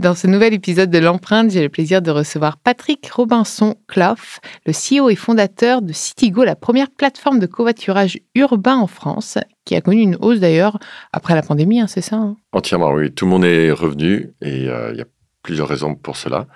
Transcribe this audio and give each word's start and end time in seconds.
Dans 0.00 0.14
ce 0.14 0.26
nouvel 0.26 0.54
épisode 0.54 0.88
de 0.88 0.96
l'empreinte, 0.96 1.50
j'ai 1.50 1.60
le 1.60 1.68
plaisir 1.68 2.00
de 2.00 2.10
recevoir 2.10 2.56
Patrick 2.56 3.06
Robinson 3.10 3.76
Clough, 3.86 4.40
le 4.64 4.72
CEO 4.72 5.10
et 5.10 5.14
fondateur 5.14 5.82
de 5.82 5.92
Citigo, 5.92 6.42
la 6.42 6.56
première 6.56 6.88
plateforme 6.88 7.38
de 7.38 7.44
covoiturage 7.44 8.18
urbain 8.34 8.76
en 8.76 8.86
France, 8.86 9.36
qui 9.66 9.76
a 9.76 9.82
connu 9.82 10.00
une 10.00 10.16
hausse 10.16 10.40
d'ailleurs 10.40 10.78
après 11.12 11.34
la 11.34 11.42
pandémie, 11.42 11.80
hein, 11.80 11.86
c'est 11.86 12.00
ça 12.00 12.16
hein? 12.16 12.36
Entièrement, 12.52 12.92
oui. 12.92 13.12
Tout 13.12 13.26
le 13.26 13.30
monde 13.30 13.44
est 13.44 13.70
revenu 13.70 14.32
et 14.40 14.70
euh, 14.70 14.92
il 14.92 14.98
y 15.00 15.02
a 15.02 15.06
plusieurs 15.42 15.68
raisons 15.68 15.94
pour 15.94 16.16
cela. 16.16 16.46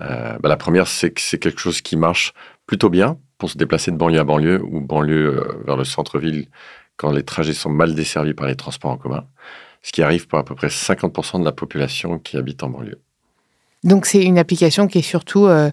Euh, 0.00 0.36
bah, 0.40 0.48
la 0.48 0.56
première, 0.56 0.88
c'est 0.88 1.12
que 1.12 1.20
c'est 1.20 1.38
quelque 1.38 1.60
chose 1.60 1.82
qui 1.82 1.96
marche 1.96 2.32
plutôt 2.66 2.90
bien 2.90 3.18
pour 3.38 3.50
se 3.50 3.56
déplacer 3.56 3.92
de 3.92 3.96
banlieue 3.98 4.18
à 4.18 4.24
banlieue 4.24 4.60
ou 4.64 4.80
banlieue 4.80 5.38
euh, 5.38 5.62
vers 5.64 5.76
le 5.76 5.84
centre-ville 5.84 6.48
quand 6.96 7.12
les 7.12 7.22
trajets 7.22 7.54
sont 7.54 7.70
mal 7.70 7.94
desservis 7.94 8.34
par 8.34 8.48
les 8.48 8.56
transports 8.56 8.90
en 8.90 8.96
commun 8.96 9.26
ce 9.82 9.92
qui 9.92 10.02
arrive 10.02 10.26
pour 10.26 10.38
à 10.38 10.44
peu 10.44 10.54
près 10.54 10.68
50% 10.68 11.40
de 11.40 11.44
la 11.44 11.52
population 11.52 12.18
qui 12.18 12.36
habite 12.36 12.62
en 12.62 12.70
banlieue. 12.70 13.00
Donc 13.82 14.06
c'est 14.06 14.22
une 14.22 14.38
application 14.38 14.86
qui 14.86 14.98
est 14.98 15.02
surtout... 15.02 15.46
Euh, 15.46 15.70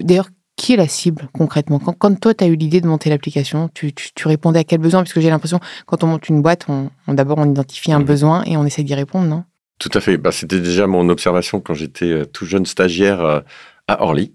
d'ailleurs, 0.00 0.28
qui 0.56 0.72
est 0.72 0.76
la 0.76 0.88
cible 0.88 1.28
concrètement? 1.32 1.78
Quand, 1.78 2.18
toi, 2.18 2.34
tu 2.34 2.42
as 2.42 2.46
eu 2.46 2.56
l'idée 2.56 2.80
de 2.80 2.86
monter 2.86 3.10
l'application, 3.10 3.68
tu, 3.74 3.92
répondais 4.24 4.60
à 4.60 4.64
quel 4.64 4.80
besoin? 4.80 5.02
Parce 5.02 5.12
que 5.12 5.20
j'ai 5.20 5.28
l'impression, 5.28 5.60
quand 5.84 6.02
on 6.02 6.06
monte 6.06 6.28
une 6.28 6.40
boîte, 6.42 6.66
on, 6.68 6.90
d'abord 7.08 7.38
on 7.38 7.50
identifie 7.50 7.92
un 7.92 8.00
mhm. 8.00 8.06
besoin 8.06 8.44
et 8.44 8.56
on 8.56 8.64
essaie 8.64 8.82
d'y 8.82 8.94
répondre, 8.94 9.26
non? 9.28 9.44
Tout 9.78 9.90
à 9.92 10.00
fait. 10.00 10.16
Bah, 10.16 10.32
C'était 10.32 10.60
déjà 10.60 10.86
mon 10.86 11.08
observation 11.10 11.60
quand 11.60 11.74
j'étais 11.74 12.06
euh, 12.06 12.24
tout 12.24 12.46
jeune 12.46 12.64
stagiaire 12.64 13.20
euh, 13.20 13.40
à 13.86 14.02
Orly. 14.02 14.32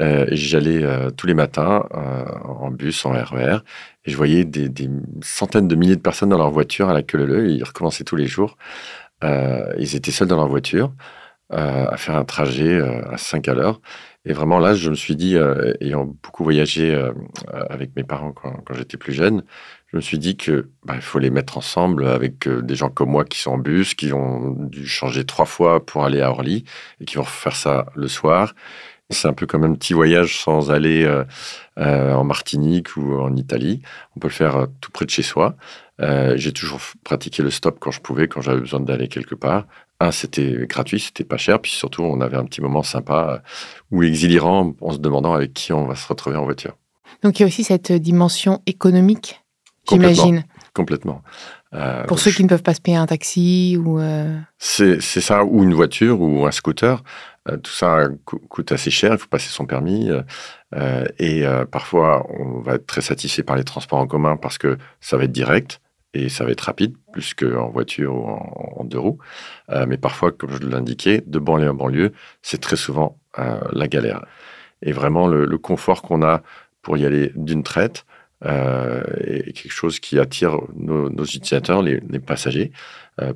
J'allais 0.00 0.84
tous 1.16 1.26
les 1.26 1.34
matins 1.34 1.84
en 2.44 2.70
bus, 2.70 3.04
en 3.04 3.10
RER, 3.10 3.56
e 3.56 3.60
et 4.04 4.10
je 4.10 4.16
voyais 4.16 4.44
des, 4.44 4.88
centaines 5.20 5.68
de 5.68 5.76
milliers 5.76 5.96
de 5.96 6.00
personnes 6.00 6.30
dans 6.30 6.38
leur 6.38 6.50
voiture 6.50 6.88
à 6.88 6.94
la 6.94 7.02
queue 7.02 7.18
leu. 7.18 7.50
Ils 7.50 7.64
recommençaient 7.64 8.04
tous 8.04 8.16
les 8.16 8.26
jours. 8.26 8.56
Euh, 9.24 9.72
ils 9.78 9.96
étaient 9.96 10.10
seuls 10.10 10.28
dans 10.28 10.36
leur 10.36 10.48
voiture 10.48 10.92
euh, 11.52 11.86
à 11.88 11.96
faire 11.96 12.16
un 12.16 12.24
trajet 12.24 12.74
euh, 12.74 13.02
à 13.10 13.18
5 13.18 13.48
à 13.48 13.54
l'heure. 13.54 13.80
Et 14.24 14.32
vraiment 14.32 14.58
là, 14.58 14.74
je 14.74 14.90
me 14.90 14.94
suis 14.94 15.16
dit, 15.16 15.36
ayant 15.80 16.04
beaucoup 16.04 16.44
voyagé 16.44 16.94
avec 17.70 17.96
mes 17.96 18.04
parents 18.04 18.32
quand, 18.32 18.74
j'étais 18.74 18.98
plus 18.98 19.14
jeune, 19.14 19.42
je 19.86 19.96
me 19.96 20.02
suis 20.02 20.18
dit 20.18 20.36
que 20.36 20.68
bah, 20.84 20.94
il 20.96 21.00
faut 21.00 21.18
les 21.18 21.30
mettre 21.30 21.56
ensemble 21.56 22.06
avec 22.06 22.46
des 22.46 22.74
gens 22.74 22.90
comme 22.90 23.10
moi 23.10 23.24
qui 23.24 23.38
sont 23.38 23.52
en 23.52 23.58
bus, 23.58 23.94
qui 23.94 24.12
ont 24.12 24.50
dû 24.50 24.86
changer 24.86 25.24
trois 25.24 25.46
fois 25.46 25.84
pour 25.86 26.04
aller 26.04 26.20
à 26.20 26.30
Orly 26.30 26.64
et 27.00 27.06
qui 27.06 27.16
vont 27.16 27.24
faire 27.24 27.56
ça 27.56 27.86
le 27.94 28.08
soir 28.08 28.54
c'est 29.10 29.28
un 29.28 29.32
peu 29.32 29.46
comme 29.46 29.64
un 29.64 29.74
petit 29.74 29.94
voyage 29.94 30.42
sans 30.42 30.70
aller 30.70 31.04
euh, 31.04 31.24
euh, 31.78 32.12
en 32.12 32.24
Martinique 32.24 32.96
ou 32.96 33.18
en 33.18 33.34
Italie. 33.36 33.80
On 34.16 34.20
peut 34.20 34.28
le 34.28 34.32
faire 34.32 34.56
euh, 34.56 34.66
tout 34.80 34.90
près 34.90 35.06
de 35.06 35.10
chez 35.10 35.22
soi. 35.22 35.56
j'ai 36.00 36.52
toujours 36.52 36.80
pratiqué 37.04 37.42
le 37.42 37.50
stop 37.50 37.78
quand 37.80 37.90
je 37.90 38.00
pouvais, 38.00 38.28
quand 38.28 38.40
j'avais 38.40 38.60
besoin 38.60 38.80
d'aller 38.80 39.08
quelque 39.08 39.34
part. 39.34 39.66
Un, 40.00 40.12
c'était 40.12 40.66
gratuit, 40.68 41.00
c'était 41.00 41.24
pas 41.24 41.38
cher, 41.38 41.58
puis 41.60 41.72
surtout, 41.72 42.02
on 42.02 42.20
avait 42.20 42.36
un 42.36 42.44
petit 42.44 42.60
moment 42.60 42.84
sympa 42.84 43.42
ou 43.90 44.04
exilérant 44.04 44.74
en 44.80 44.92
se 44.92 44.98
demandant 44.98 45.34
avec 45.34 45.54
qui 45.54 45.72
on 45.72 45.86
va 45.86 45.96
se 45.96 46.06
retrouver 46.06 46.36
en 46.36 46.44
voiture. 46.44 46.76
Donc 47.24 47.38
il 47.38 47.42
y 47.42 47.44
a 47.44 47.48
aussi 47.48 47.64
cette 47.64 47.90
dimension 47.90 48.62
économique, 48.66 49.42
j'imagine. 49.88 50.44
Complètement. 50.72 51.22
Pour 52.06 52.20
ceux 52.20 52.30
qui 52.30 52.44
ne 52.44 52.48
peuvent 52.48 52.62
pas 52.62 52.74
se 52.74 52.80
payer 52.80 52.96
un 52.96 53.06
taxi 53.06 53.76
ou. 53.76 53.98
C'est 54.58 55.00
ça, 55.00 55.44
ou 55.44 55.64
une 55.64 55.74
voiture 55.74 56.20
ou 56.20 56.46
un 56.46 56.52
scooter. 56.52 57.02
Euh, 57.48 57.56
tout 57.56 57.72
ça 57.72 58.08
coûte 58.24 58.72
assez 58.72 58.90
cher, 58.90 59.12
il 59.12 59.18
faut 59.18 59.28
passer 59.28 59.50
son 59.50 59.66
permis. 59.66 60.10
Euh, 60.10 60.22
euh, 60.74 61.04
et 61.18 61.44
parfois, 61.70 62.26
on 62.30 62.60
va 62.60 62.74
être 62.74 62.86
très 62.86 63.00
satisfait 63.00 63.42
par 63.42 63.56
les 63.56 63.64
transports 63.64 63.98
en 63.98 64.06
commun 64.06 64.36
parce 64.36 64.58
que 64.58 64.78
ça 65.00 65.16
va 65.16 65.24
être 65.24 65.32
direct 65.32 65.80
et 66.14 66.28
ça 66.28 66.44
va 66.44 66.50
être 66.50 66.62
rapide, 66.62 66.94
plus 67.12 67.34
qu'en 67.34 67.68
voiture 67.68 68.14
ou 68.14 68.26
en, 68.26 68.84
deux 68.84 68.98
roues. 68.98 69.18
mais 69.86 69.98
parfois, 69.98 70.32
comme 70.32 70.50
je 70.50 70.66
l'indiquais, 70.66 71.22
de 71.26 71.38
banlieue 71.38 71.70
en 71.70 71.74
banlieue, 71.74 72.12
c'est 72.42 72.60
très 72.60 72.76
souvent 72.76 73.18
la 73.36 73.88
galère. 73.88 74.24
Et 74.82 74.92
vraiment, 74.92 75.28
le, 75.28 75.58
confort 75.58 76.02
qu'on 76.02 76.22
a 76.22 76.42
pour 76.82 76.96
y 76.96 77.04
aller 77.04 77.32
d'une 77.36 77.62
traite 77.62 78.06
est 78.42 79.52
quelque 79.52 79.72
chose 79.72 80.00
qui 80.00 80.18
attire 80.18 80.58
nos, 80.74 81.10
utilisateurs, 81.10 81.82
les, 81.82 82.00
les 82.08 82.20
passagers, 82.20 82.72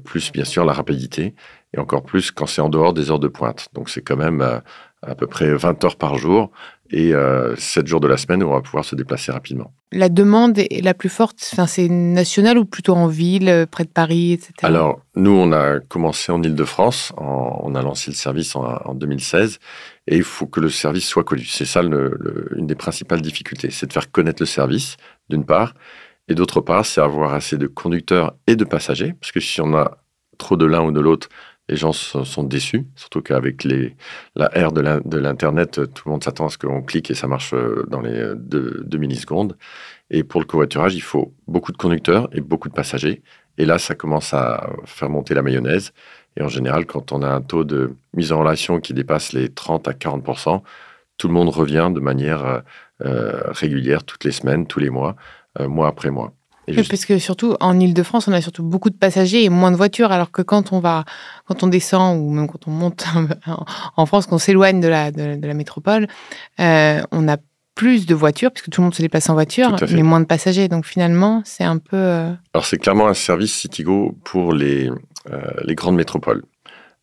plus 0.04 0.32
bien 0.32 0.44
sûr 0.44 0.64
la 0.64 0.72
rapidité 0.72 1.34
et 1.74 1.80
encore 1.80 2.02
plus 2.02 2.30
quand 2.30 2.46
c'est 2.46 2.60
en 2.60 2.68
dehors 2.68 2.92
des 2.92 3.10
heures 3.10 3.18
de 3.18 3.28
pointe. 3.28 3.68
Donc 3.72 3.88
c'est 3.88 4.02
quand 4.02 4.16
même 4.16 4.42
euh, 4.42 4.58
à 5.02 5.14
peu 5.14 5.26
près 5.26 5.54
20 5.54 5.84
heures 5.84 5.96
par 5.96 6.16
jour 6.16 6.50
et 6.90 7.14
euh, 7.14 7.56
7 7.56 7.86
jours 7.86 8.00
de 8.00 8.06
la 8.06 8.18
semaine 8.18 8.42
où 8.42 8.48
on 8.48 8.52
va 8.52 8.60
pouvoir 8.60 8.84
se 8.84 8.94
déplacer 8.94 9.32
rapidement. 9.32 9.72
La 9.92 10.10
demande 10.10 10.58
est 10.58 10.84
la 10.84 10.92
plus 10.92 11.08
forte, 11.08 11.38
enfin, 11.52 11.66
c'est 11.66 11.88
national 11.88 12.58
ou 12.58 12.66
plutôt 12.66 12.94
en 12.94 13.06
ville, 13.06 13.48
euh, 13.48 13.66
près 13.66 13.84
de 13.84 13.88
Paris, 13.88 14.32
etc. 14.32 14.52
Alors, 14.62 15.00
nous, 15.16 15.30
on 15.30 15.52
a 15.52 15.80
commencé 15.80 16.32
en 16.32 16.42
Ile-de-France, 16.42 17.12
on 17.16 17.74
a 17.74 17.82
lancé 17.82 18.10
le 18.10 18.16
service 18.16 18.54
en, 18.56 18.94
2016, 18.94 19.58
et 20.06 20.16
il 20.16 20.22
faut 20.22 20.46
que 20.46 20.60
le 20.60 20.68
service 20.68 21.06
soit 21.06 21.24
connu. 21.24 21.44
C'est 21.44 21.64
ça 21.64 21.80
une 21.80 22.66
des 22.66 22.74
principales 22.74 23.22
difficultés, 23.22 23.70
c'est 23.70 23.86
de 23.86 23.92
faire 23.92 24.10
connaître 24.10 24.42
le 24.42 24.46
service, 24.46 24.98
d'une 25.30 25.46
part, 25.46 25.74
et 26.28 26.34
d'autre 26.34 26.60
part, 26.60 26.84
c'est 26.84 27.00
avoir 27.00 27.32
assez 27.32 27.56
de 27.56 27.66
conducteurs 27.66 28.34
et 28.46 28.56
de 28.56 28.64
passagers, 28.64 29.14
parce 29.18 29.32
que 29.32 29.40
si 29.40 29.62
on 29.62 29.74
a 29.74 29.98
trop 30.38 30.56
de 30.56 30.66
l'un 30.66 30.82
ou 30.82 30.92
de 30.92 31.00
l'autre, 31.00 31.28
les 31.68 31.76
gens 31.76 31.92
sont 31.92 32.44
déçus, 32.44 32.86
surtout 32.96 33.22
qu'avec 33.22 33.64
la 34.34 34.56
ère 34.56 34.72
de 34.72 35.18
l'Internet, 35.18 35.80
tout 35.94 36.02
le 36.06 36.10
monde 36.10 36.24
s'attend 36.24 36.46
à 36.46 36.48
ce 36.48 36.58
qu'on 36.58 36.82
clique 36.82 37.10
et 37.10 37.14
ça 37.14 37.28
marche 37.28 37.54
euh, 37.54 37.86
dans 37.88 38.00
les 38.00 38.18
euh, 38.18 38.34
deux, 38.34 38.98
millisecondes. 38.98 39.56
Et 40.10 40.24
pour 40.24 40.40
le 40.40 40.46
covoiturage, 40.46 40.94
il 40.94 41.02
faut 41.02 41.32
beaucoup 41.46 41.72
de 41.72 41.76
conducteurs 41.76 42.28
et 42.32 42.40
beaucoup 42.40 42.68
de 42.68 42.74
passagers. 42.74 43.22
Et 43.58 43.64
là, 43.64 43.78
ça 43.78 43.94
commence 43.94 44.34
à 44.34 44.70
faire 44.84 45.08
monter 45.08 45.34
la 45.34 45.42
mayonnaise. 45.42 45.92
Et 46.36 46.42
en 46.42 46.48
général, 46.48 46.84
quand 46.86 47.12
on 47.12 47.22
a 47.22 47.28
un 47.28 47.40
taux 47.40 47.64
de 47.64 47.94
mise 48.14 48.32
en 48.32 48.40
relation 48.40 48.80
qui 48.80 48.92
dépasse 48.92 49.32
les 49.32 49.48
30 49.48 49.88
à 49.88 49.94
40 49.94 50.64
tout 51.18 51.28
le 51.28 51.34
monde 51.34 51.50
revient 51.50 51.90
de 51.94 52.00
manière 52.00 52.62
euh, 53.02 53.42
régulière, 53.46 54.04
toutes 54.04 54.24
les 54.24 54.32
semaines, 54.32 54.66
tous 54.66 54.80
les 54.80 54.90
mois, 54.90 55.16
mois 55.60 55.88
après 55.88 56.10
mois. 56.10 56.32
Parce 56.66 57.04
que 57.04 57.18
surtout 57.18 57.56
en 57.60 57.78
Ile-de-France, 57.78 58.28
on 58.28 58.32
a 58.32 58.40
surtout 58.40 58.62
beaucoup 58.62 58.90
de 58.90 58.96
passagers 58.96 59.44
et 59.44 59.48
moins 59.48 59.70
de 59.70 59.76
voitures, 59.76 60.12
alors 60.12 60.30
que 60.30 60.42
quand 60.42 60.72
on 60.72 60.80
va, 60.80 61.04
quand 61.46 61.62
on 61.62 61.66
descend 61.66 62.18
ou 62.20 62.30
même 62.30 62.46
quand 62.46 62.68
on 62.68 62.70
monte 62.70 63.04
en 63.96 64.06
France, 64.06 64.26
qu'on 64.26 64.38
s'éloigne 64.38 64.80
de 64.80 64.88
la, 64.88 65.10
de, 65.10 65.44
la 65.44 65.54
métropole, 65.54 66.06
euh, 66.60 67.02
on 67.10 67.28
a 67.28 67.36
plus 67.74 68.06
de 68.06 68.14
voitures, 68.14 68.52
puisque 68.52 68.70
tout 68.70 68.80
le 68.80 68.84
monde 68.84 68.94
se 68.94 69.02
déplace 69.02 69.28
en 69.30 69.34
voiture, 69.34 69.74
mais 69.90 70.02
moins 70.02 70.20
de 70.20 70.26
passagers. 70.26 70.68
Donc 70.68 70.84
finalement, 70.84 71.42
c'est 71.44 71.64
un 71.64 71.78
peu. 71.78 71.96
Euh, 71.96 72.32
alors 72.54 72.66
c'est 72.66 72.78
clairement 72.78 73.08
un 73.08 73.14
service 73.14 73.54
Citigo 73.54 74.16
pour 74.24 74.52
les, 74.52 74.90
euh, 75.30 75.40
les 75.64 75.74
grandes 75.74 75.96
métropoles. 75.96 76.42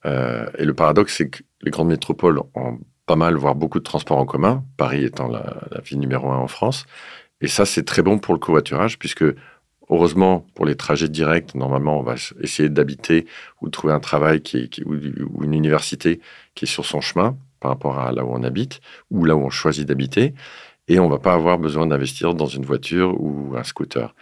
et 0.05 0.65
le 0.65 0.73
paradoxe, 0.73 1.15
c'est 1.17 1.29
que 1.29 1.39
les 1.61 1.71
grandes 1.71 1.89
métropoles 1.89 2.39
ont 2.55 2.77
pas 3.05 3.15
mal, 3.15 3.35
voire 3.35 3.55
beaucoup 3.55 3.79
de 3.79 3.83
transports 3.83 4.19
en 4.19 4.25
commun, 4.25 4.63
Paris 4.77 5.03
étant 5.03 5.27
la, 5.27 5.63
la 5.71 5.81
ville 5.81 5.99
numéro 5.99 6.29
un 6.31 6.37
en 6.37 6.47
France. 6.47 6.85
Et 7.41 7.47
ça, 7.47 7.65
c'est 7.65 7.83
très 7.83 8.01
bon 8.01 8.19
pour 8.19 8.33
le 8.33 8.39
covoiturage, 8.39 8.99
puisque 8.99 9.23
heureusement, 9.89 10.45
pour 10.55 10.65
les 10.65 10.75
trajets 10.75 11.09
directs, 11.09 11.55
normalement, 11.55 11.99
on 11.99 12.03
va 12.03 12.15
essayer 12.41 12.69
d'habiter 12.69 13.25
ou 13.61 13.67
de 13.67 13.71
trouver 13.71 13.93
un 13.93 13.99
travail 13.99 14.41
ou, 14.85 15.43
une 15.43 15.53
université 15.53 16.19
qui 16.55 16.65
est 16.65 16.67
sur 16.67 16.85
son 16.85 17.01
chemin 17.01 17.37
par 17.59 17.71
rapport 17.71 17.99
à 17.99 18.11
là 18.11 18.23
où 18.23 18.29
on 18.31 18.43
habite 18.43 18.81
ou 19.09 19.25
là 19.25 19.35
où 19.35 19.41
on 19.41 19.49
choisit 19.49 19.87
d'habiter. 19.87 20.33
Et 20.87 20.99
on 20.99 21.05
ne 21.05 21.11
va 21.11 21.19
pas 21.19 21.33
avoir 21.33 21.59
besoin 21.59 21.87
d'investir 21.87 22.33
dans 22.33 22.47
une 22.47 22.65
voiture 22.65 23.15
ou 23.21 23.55
un 23.55 23.63
scooter. 23.63 24.13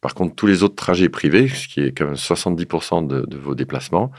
Par 0.00 0.14
contre, 0.14 0.34
tous 0.34 0.46
les 0.46 0.62
autres 0.62 0.76
trajets 0.76 1.08
privés, 1.08 1.48
ce 1.48 1.68
qui 1.68 1.80
est 1.80 1.92
quand 1.92 2.06
même 2.06 2.14
70% 2.14 3.06
de, 3.06 3.36
vos 3.36 3.54
déplacements, 3.54 4.10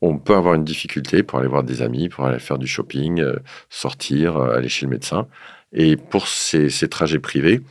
on 0.00 0.18
peut 0.18 0.34
avoir 0.34 0.54
une 0.54 0.64
difficulté 0.64 1.22
pour 1.22 1.38
aller 1.38 1.48
voir 1.48 1.62
des 1.62 1.80
amis, 1.80 2.08
pour 2.08 2.26
aller 2.26 2.38
faire 2.38 2.58
du 2.58 2.66
shopping, 2.66 3.20
euh, 3.20 3.36
sortir, 3.70 4.36
euh, 4.36 4.56
aller 4.56 4.68
chez 4.68 4.86
le 4.86 4.90
médecin. 4.90 5.26
Et 5.72 5.96
pour 5.96 6.28
ces 6.28 6.88
trajets 6.88 7.18
privés, 7.18 7.62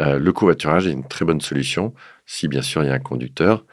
euh, 0.00 0.18
le 0.18 0.32
covoiturage 0.32 0.86
est 0.86 0.92
une 0.92 1.06
très 1.06 1.24
bonne 1.24 1.40
solution 1.40 1.94
si 2.26 2.48
bien 2.48 2.62
sûr 2.62 2.82
il 2.82 2.86
y 2.86 2.90
a 2.90 2.94
un 2.94 2.98
conducteur 2.98 3.64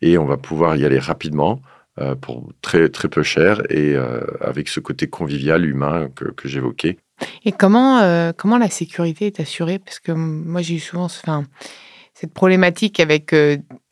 et 0.00 0.18
on 0.18 0.24
va 0.24 0.36
pouvoir 0.36 0.76
y 0.76 0.84
aller 0.84 0.98
rapidement 0.98 1.60
euh, 2.00 2.14
pour 2.14 2.52
très 2.62 2.88
très 2.88 3.08
peu 3.08 3.22
cher 3.22 3.62
et 3.70 3.94
euh, 3.94 4.20
avec 4.40 4.68
ce 4.68 4.80
côté 4.80 5.08
convivial 5.08 5.64
humain 5.64 6.08
que, 6.14 6.48
j'évoquais. 6.48 6.98
Et 7.44 7.52
comment 7.52 8.32
comment 8.36 8.58
la 8.58 8.70
sécurité 8.70 9.26
est 9.26 9.40
assurée? 9.40 9.78
Parce 9.78 9.98
que 9.98 10.12
moi 10.12 10.62
j'ai 10.62 10.76
eu 10.76 10.80
souvent 10.80 11.08
cette 11.08 12.32
problématique 12.32 13.00
avec 13.00 13.34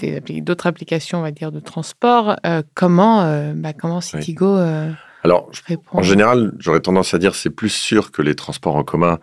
d'autres 0.00 0.66
applications 0.66 1.18
on 1.18 1.22
va 1.22 1.32
dire 1.32 1.50
de 1.50 1.60
transport 1.60 2.36
comment 2.74 3.52
bah, 3.54 3.72
comment 3.72 4.00
Citigo 4.00 4.56
Alors, 5.24 5.50
en 5.90 6.02
général, 6.02 6.52
j'aurais 6.60 6.80
tendance 6.80 7.14
à 7.14 7.18
dire 7.18 7.34
c'est 7.34 7.50
plus 7.50 7.70
sûr 7.70 8.12
que 8.12 8.22
les 8.22 8.36
transports 8.36 8.76
en 8.76 8.84
commun. 8.84 9.18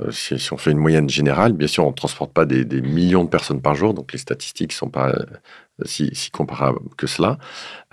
Euh, 0.00 0.10
si, 0.10 0.52
on 0.52 0.56
fait 0.56 0.70
une 0.70 0.78
moyenne 0.78 1.08
générale, 1.08 1.52
bien 1.52 1.66
sûr, 1.66 1.84
on 1.84 1.90
ne 1.90 1.94
transporte 1.94 2.32
pas 2.32 2.46
des, 2.46 2.64
millions 2.80 3.24
de 3.24 3.28
personnes 3.28 3.60
par 3.60 3.74
jour, 3.74 3.94
donc 3.94 4.12
les 4.12 4.18
statistiques 4.18 4.70
ne 4.70 4.76
sont 4.76 4.90
pas 4.90 5.10
euh, 5.10 5.24
si, 5.84 6.30
comparables 6.32 6.80
que 6.96 7.06
cela. 7.06 7.38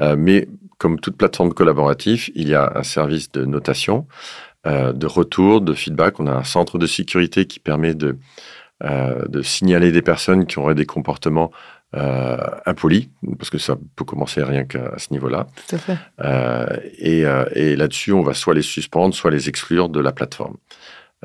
Euh, 0.02 0.16
mais 0.18 0.48
comme 0.78 1.00
toute 1.00 1.18
plateforme 1.18 1.54
collaborative, 1.54 2.30
il 2.36 2.48
y 2.48 2.56
a 2.56 2.72
un 2.76 2.84
service 2.84 3.32
de 3.32 3.46
notation, 3.46 4.08
de 4.66 5.08
retour, 5.08 5.62
de 5.62 5.74
feedback. 5.74 6.20
On 6.20 6.28
a 6.28 6.34
un 6.34 6.44
centre 6.44 6.78
de 6.78 6.86
sécurité 6.86 7.46
qui 7.46 7.60
permet 7.60 7.96
de, 7.96 8.18
de 8.82 9.42
signaler 9.42 9.92
des 9.92 10.02
personnes 10.02 10.46
qui 10.46 10.60
auraient 10.60 10.76
des 10.76 10.86
comportements 10.86 11.52
euh, 11.96 12.38
impoli, 12.68 13.10
parce 13.40 13.50
que 13.50 13.58
ça 13.58 13.76
peut 13.96 14.06
commencer 14.06 14.44
rien 14.44 14.64
qu'à 14.64 14.94
ce 14.98 15.12
niveau-là. 15.12 15.48
Tout 15.68 15.76
à 15.76 15.80
fait. 15.80 15.98
Euh, 16.24 16.68
et, 17.00 17.26
euh, 17.26 17.46
et 17.56 17.76
là-dessus, 17.76 18.12
on 18.12 18.22
va 18.22 18.36
soit 18.36 18.54
les 18.54 18.62
suspendre, 18.62 19.16
soit 19.16 19.32
les 19.32 19.50
exclure 19.50 19.90
de 19.90 20.00
la 20.00 20.12
plateforme. 20.12 20.58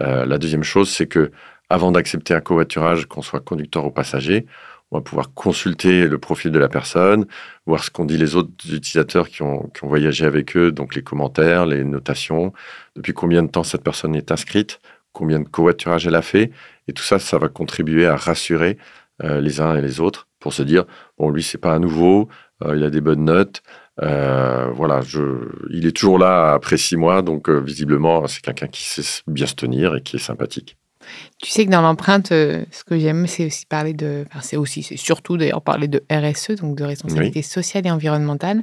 Euh, 0.00 0.26
la 0.26 0.38
deuxième 0.38 0.64
chose, 0.64 0.90
c'est 0.90 1.06
que 1.06 1.30
avant 1.70 1.92
d'accepter 1.92 2.34
un 2.34 2.40
covoiturage, 2.40 3.06
qu'on 3.06 3.22
soit 3.22 3.40
conducteur 3.40 3.86
ou 3.86 3.90
passager, 3.90 4.46
on 4.90 4.98
va 4.98 5.02
pouvoir 5.02 5.32
consulter 5.34 6.06
le 6.06 6.18
profil 6.18 6.52
de 6.52 6.58
la 6.58 6.68
personne, 6.68 7.26
voir 7.66 7.82
ce 7.82 7.90
qu'ont 7.90 8.04
dit 8.04 8.16
les 8.16 8.36
autres 8.36 8.50
utilisateurs 8.72 9.28
qui 9.28 9.42
ont, 9.42 9.70
voyagé 9.82 10.24
avec 10.24 10.56
eux, 10.56 10.70
donc 10.72 10.94
les 10.94 11.02
commentaires, 11.02 11.66
les 11.66 11.84
notations, 11.84 12.52
depuis 12.94 13.12
combien 13.12 13.42
de 13.42 13.48
temps 13.48 13.64
cette 13.64 13.82
personne 13.82 14.14
est 14.14 14.30
inscrite, 14.30 14.80
combien 15.12 15.40
de 15.40 15.48
covoiturage 15.48 16.06
elle 16.06 16.14
a 16.14 16.22
fait. 16.22 16.52
Et 16.86 16.92
tout 16.92 17.02
ça, 17.02 17.18
ça 17.18 17.38
va 17.38 17.48
contribuer 17.48 18.06
à 18.06 18.16
rassurer 18.16 18.78
euh, 19.22 19.40
les 19.40 19.60
uns 19.60 19.76
et 19.76 19.80
les 19.80 20.00
autres 20.00 20.28
pour 20.40 20.52
se 20.52 20.62
dire 20.62 20.84
bon 21.18 21.30
lui 21.30 21.42
c'est 21.42 21.58
pas 21.58 21.72
un 21.72 21.78
nouveau, 21.78 22.28
euh, 22.62 22.76
il 22.76 22.82
a 22.84 22.90
des 22.90 23.00
bonnes 23.00 23.24
notes, 23.24 23.62
euh, 24.02 24.70
voilà, 24.72 25.00
je, 25.02 25.20
il 25.70 25.86
est 25.86 25.92
toujours 25.92 26.18
là 26.18 26.52
après 26.52 26.76
six 26.76 26.96
mois, 26.96 27.22
donc 27.22 27.48
visiblement 27.48 28.26
c'est 28.26 28.40
quelqu'un 28.40 28.66
qui 28.66 28.84
sait 28.84 29.22
bien 29.26 29.46
se 29.46 29.54
tenir 29.54 29.94
et 29.94 30.02
qui 30.02 30.16
est 30.16 30.20
sympathique. 30.20 30.76
Tu 31.42 31.50
sais 31.50 31.66
que 31.66 31.70
dans 31.70 31.82
l'empreinte, 31.82 32.28
ce 32.28 32.84
que 32.86 32.98
j'aime, 32.98 33.26
c'est 33.26 33.44
aussi 33.44 33.66
parler 33.66 33.92
de, 33.92 34.24
enfin, 34.26 34.40
c'est 34.40 34.56
aussi, 34.56 34.82
c'est 34.82 34.96
surtout 34.96 35.36
d'ailleurs 35.36 35.60
parler 35.60 35.86
de 35.86 36.02
RSE, 36.10 36.52
donc 36.52 36.76
de 36.76 36.84
responsabilité 36.84 37.42
sociale 37.42 37.86
et 37.86 37.90
environnementale. 37.90 38.62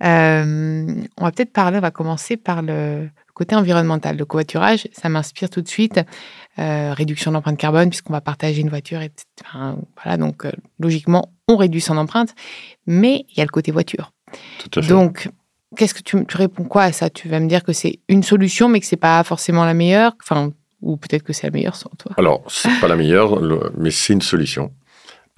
on 0.00 1.06
va 1.20 1.30
peut-être 1.30 1.52
parler, 1.52 1.78
on 1.78 1.82
va 1.82 1.92
commencer 1.92 2.36
par 2.36 2.62
le 2.62 3.08
côté 3.36 3.54
environnemental. 3.54 4.16
Le 4.16 4.24
covoiturage, 4.24 4.88
ça 4.92 5.08
m'inspire 5.08 5.50
tout 5.50 5.60
de 5.60 5.68
suite. 5.68 6.00
Euh, 6.58 6.94
réduction 6.94 7.32
d'empreinte 7.32 7.58
carbone, 7.58 7.90
puisqu'on 7.90 8.14
va 8.14 8.22
partager 8.22 8.62
une 8.62 8.70
voiture, 8.70 9.00
voilà, 10.02 10.16
donc 10.16 10.46
euh, 10.46 10.52
logiquement, 10.80 11.30
on 11.46 11.56
réduit 11.56 11.82
son 11.82 11.98
empreinte, 11.98 12.34
mais 12.86 13.26
il 13.30 13.38
y 13.38 13.40
a 13.42 13.44
le 13.44 13.50
côté 13.50 13.70
voiture. 13.70 14.12
Tout 14.58 14.78
à 14.78 14.82
fait. 14.82 14.88
Donc, 14.88 15.28
qu'est-ce 15.76 15.94
que 15.94 16.02
tu, 16.02 16.24
tu, 16.26 16.36
réponds 16.36 16.64
quoi 16.64 16.84
à 16.84 16.92
ça? 16.92 17.10
Tu 17.10 17.28
vas 17.28 17.40
me 17.40 17.48
dire 17.48 17.62
que 17.62 17.72
c'est 17.72 18.00
une 18.08 18.22
solution, 18.22 18.68
mais 18.68 18.80
que 18.80 18.86
c'est 18.86 18.96
pas 18.96 19.22
forcément 19.24 19.64
la 19.64 19.74
meilleure? 19.74 20.12
Enfin, 20.22 20.52
ou 20.82 20.96
peut-être 20.96 21.22
que 21.22 21.32
c'est 21.32 21.46
la 21.46 21.50
meilleure 21.50 21.76
selon 21.76 21.94
toi. 21.98 22.12
Alors, 22.16 22.44
c'est 22.48 22.80
pas 22.80 22.88
la 22.88 22.96
meilleure, 22.96 23.40
mais 23.76 23.90
c'est 23.90 24.12
une 24.12 24.22
solution. 24.22 24.72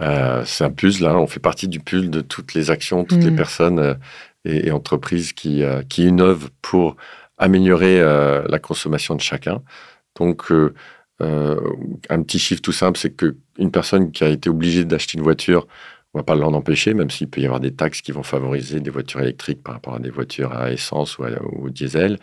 Euh, 0.01 0.45
c'est 0.45 0.65
un 0.65 0.71
puzzle, 0.71 1.05
là. 1.05 1.17
on 1.17 1.27
fait 1.27 1.41
partie 1.41 1.69
du 1.69 1.81
puzzle 1.81 2.11
de 2.11 2.21
toutes 2.21 2.55
les 2.55 2.71
actions, 2.71 3.05
toutes 3.05 3.23
les 3.23 3.31
mm. 3.31 3.37
personnes 3.37 3.99
et, 4.45 4.69
et, 4.69 4.71
entreprises 4.71 5.33
qui, 5.33 5.63
qui 5.89 6.07
innovent 6.07 6.51
pour 6.63 6.97
améliorer 7.37 8.01
la 8.01 8.59
consommation 8.59 9.15
de 9.15 9.21
chacun. 9.21 9.63
Donc, 10.17 10.51
euh, 11.21 11.57
un 12.09 12.23
petit 12.23 12.39
chiffre 12.39 12.63
tout 12.63 12.73
simple, 12.73 12.99
c'est 12.99 13.11
qu'une 13.11 13.71
personne 13.73 14.13
qui 14.13 14.25
a 14.25 14.29
été 14.29 14.49
obligée 14.49 14.85
d'acheter 14.85 15.19
une 15.19 15.25
voiture, 15.25 15.67
on 16.15 16.19
va 16.21 16.23
pas 16.23 16.35
l'en 16.35 16.55
empêcher, 16.55 16.95
même 16.95 17.11
s'il 17.11 17.29
peut 17.29 17.41
y 17.41 17.45
avoir 17.45 17.61
des 17.61 17.75
taxes 17.75 18.01
qui 18.01 18.13
vont 18.13 18.23
favoriser 18.23 18.81
des 18.81 18.91
voitures 18.91 19.21
électriques 19.21 19.63
par 19.63 19.75
rapport 19.75 19.95
à 19.95 19.99
des 19.99 20.11
voitures 20.11 20.53
à 20.53 20.73
essence 20.73 21.19
ou, 21.19 21.25
au 21.25 21.71
diesel. 21.71 22.19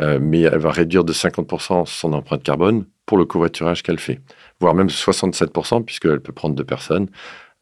Euh, 0.00 0.18
mais 0.20 0.40
elle 0.40 0.58
va 0.58 0.70
réduire 0.70 1.04
de 1.04 1.12
50% 1.12 1.86
son 1.86 2.12
empreinte 2.14 2.42
carbone 2.42 2.86
pour 3.04 3.18
le 3.18 3.24
covoiturage 3.24 3.82
qu'elle 3.82 4.00
fait, 4.00 4.20
voire 4.58 4.74
même 4.74 4.86
67%, 4.86 5.84
puisqu'elle 5.84 6.20
peut 6.20 6.32
prendre 6.32 6.54
deux 6.54 6.64
personnes. 6.64 7.08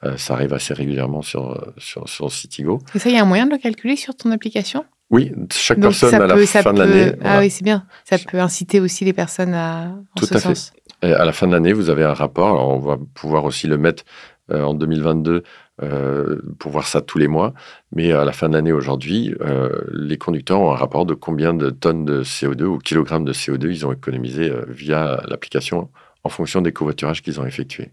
Euh, 0.04 0.16
ça 0.16 0.34
arrive 0.34 0.54
assez 0.54 0.72
régulièrement 0.72 1.22
sur, 1.22 1.72
sur, 1.76 2.08
sur 2.08 2.30
Citigo. 2.32 2.78
Et 2.94 2.98
ça, 2.98 3.10
il 3.10 3.16
y 3.16 3.18
a 3.18 3.22
un 3.22 3.26
moyen 3.26 3.46
de 3.46 3.50
le 3.50 3.58
calculer 3.58 3.96
sur 3.96 4.14
ton 4.14 4.30
application? 4.30 4.84
Oui, 5.10 5.32
chaque 5.52 5.80
personne 5.80 6.14
à 6.14 6.26
la 6.26 6.46
fin 6.46 6.72
de 6.72 6.78
l'année. 6.78 7.12
Ah 7.24 7.40
oui, 7.40 7.50
c'est 7.50 7.64
bien. 7.64 7.84
Ça 8.04 8.16
peut 8.16 8.38
inciter 8.38 8.78
aussi 8.78 9.04
les 9.04 9.12
personnes 9.12 9.54
à. 9.54 9.92
Tout 10.14 10.26
à 10.30 10.38
fait. 10.38 10.72
Et 11.02 11.12
à 11.12 11.24
la 11.24 11.32
fin 11.32 11.48
de 11.48 11.52
l'année, 11.52 11.72
vous 11.72 11.90
avez 11.90 12.04
un 12.04 12.14
rapport. 12.14 12.48
Alors, 12.48 12.68
on 12.68 12.78
va 12.78 12.96
pouvoir 13.14 13.44
aussi 13.44 13.66
le 13.66 13.76
mettre 13.76 14.04
euh, 14.52 14.62
en 14.64 14.74
2022 14.74 15.42
euh, 15.82 16.40
pour 16.58 16.72
voir 16.72 16.86
ça 16.86 17.00
tous 17.00 17.18
les 17.18 17.28
mois. 17.28 17.54
Mais 17.92 18.12
à 18.12 18.24
la 18.24 18.32
fin 18.32 18.48
de 18.48 18.54
l'année 18.54 18.72
aujourd'hui, 18.72 19.34
euh, 19.40 19.80
les 19.92 20.18
conducteurs 20.18 20.60
ont 20.60 20.72
un 20.72 20.76
rapport 20.76 21.06
de 21.06 21.14
combien 21.14 21.54
de 21.54 21.70
tonnes 21.70 22.04
de 22.04 22.22
CO2 22.22 22.64
ou 22.64 22.78
kilogrammes 22.78 23.24
de 23.24 23.32
CO2 23.32 23.70
ils 23.70 23.86
ont 23.86 23.92
économisé 23.92 24.52
via 24.68 25.22
l'application 25.28 25.88
en 26.24 26.28
fonction 26.28 26.60
des 26.60 26.72
covoiturages 26.72 27.22
qu'ils 27.22 27.40
ont 27.40 27.46
effectués. 27.46 27.90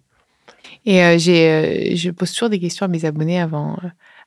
Et 0.85 1.17
j'ai, 1.17 1.95
je 1.95 2.11
pose 2.11 2.31
toujours 2.31 2.49
des 2.49 2.59
questions 2.59 2.85
à 2.85 2.89
mes 2.89 3.05
abonnés 3.05 3.39
avant 3.39 3.77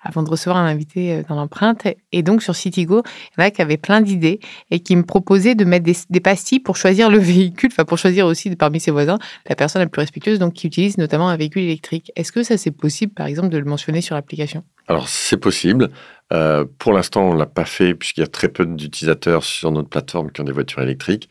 avant 0.02 0.22
de 0.22 0.30
recevoir 0.30 0.56
un 0.56 0.66
invité 0.66 1.12
euh, 1.12 1.22
dans 1.28 1.34
l'empreinte. 1.34 1.86
Et 2.12 2.22
donc, 2.22 2.42
sur 2.42 2.54
Citigo, 2.54 3.02
il 3.04 3.40
y 3.40 3.42
en 3.42 3.46
a 3.46 3.50
qui 3.50 3.62
avaient 3.62 3.76
plein 3.76 4.00
d'idées 4.00 4.40
et 4.70 4.80
qui 4.80 4.96
me 4.96 5.02
proposaient 5.02 5.54
de 5.54 5.64
mettre 5.64 5.86
des, 6.08 6.20
pastilles 6.20 6.60
pour 6.60 6.76
choisir 6.76 7.10
le 7.10 7.18
véhicule, 7.18 7.70
enfin, 7.72 7.84
pour 7.84 7.98
choisir 7.98 8.26
aussi 8.26 8.54
parmi 8.56 8.80
ses 8.80 8.90
voisins 8.90 9.18
la 9.48 9.56
personne 9.56 9.82
la 9.82 9.88
plus 9.88 10.00
respectueuse, 10.00 10.38
donc 10.38 10.54
qui 10.54 10.66
utilise 10.66 10.98
notamment 10.98 11.28
un 11.28 11.36
véhicule 11.36 11.62
électrique. 11.62 12.12
Est-ce 12.16 12.32
que 12.32 12.42
ça, 12.42 12.56
c'est 12.56 12.70
possible, 12.70 13.12
par 13.12 13.26
exemple, 13.26 13.48
de 13.48 13.58
le 13.58 13.64
mentionner 13.64 14.00
sur 14.00 14.14
l'application? 14.14 14.64
Alors, 14.88 15.08
c'est 15.08 15.36
possible. 15.36 15.88
Euh, 16.32 16.64
pour 16.78 16.92
l'instant, 16.92 17.22
on 17.22 17.34
ne 17.34 17.38
l'a 17.38 17.46
pas 17.46 17.64
fait 17.64 17.94
puisqu'il 17.94 18.20
y 18.20 18.24
a 18.24 18.28
très 18.28 18.48
peu 18.48 18.64
d'utilisateurs 18.64 19.44
sur 19.44 19.70
notre 19.72 19.88
plateforme 19.88 20.30
qui 20.30 20.40
ont 20.40 20.44
des 20.44 20.52
voitures 20.52 20.82
électriques. 20.82 21.28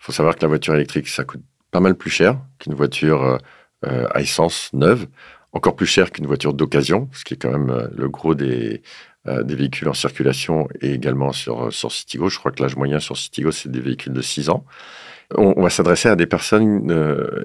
Il 0.00 0.04
faut 0.04 0.12
savoir 0.12 0.36
que 0.36 0.42
la 0.42 0.48
voiture 0.48 0.74
électrique, 0.74 1.08
ça 1.08 1.24
coûte 1.24 1.42
pas 1.70 1.80
mal 1.80 1.94
plus 1.94 2.10
cher 2.10 2.38
qu'une 2.58 2.74
voiture 2.74 3.38
euh, 3.86 4.06
à 4.14 4.20
essence 4.20 4.70
neuve 4.72 5.06
encore 5.52 5.76
plus 5.76 5.86
cher 5.86 6.10
qu'une 6.10 6.26
voiture 6.26 6.54
d'occasion, 6.54 7.08
ce 7.12 7.24
qui 7.24 7.34
est 7.34 7.36
quand 7.36 7.50
même 7.50 7.70
euh, 7.70 7.88
le 7.94 8.08
gros 8.08 8.34
des, 8.34 8.82
euh, 9.28 9.42
des 9.42 9.54
véhicules 9.54 9.88
en 9.88 9.92
circulation 9.94 10.68
et 10.80 10.92
également 10.92 11.32
sur, 11.32 11.64
euh, 11.64 11.70
sur 11.70 11.92
Citigo. 11.92 12.28
Je 12.28 12.38
crois 12.38 12.52
que 12.52 12.62
l'âge 12.62 12.76
moyen 12.76 12.98
sur 13.00 13.16
Citigo, 13.16 13.50
c'est 13.50 13.70
des 13.70 13.80
véhicules 13.80 14.12
de 14.12 14.22
6 14.22 14.48
ans. 14.48 14.64
On, 15.34 15.62
va 15.62 15.70
s'adresser 15.70 16.10
à 16.10 16.16
des 16.16 16.26
personnes, 16.26 16.90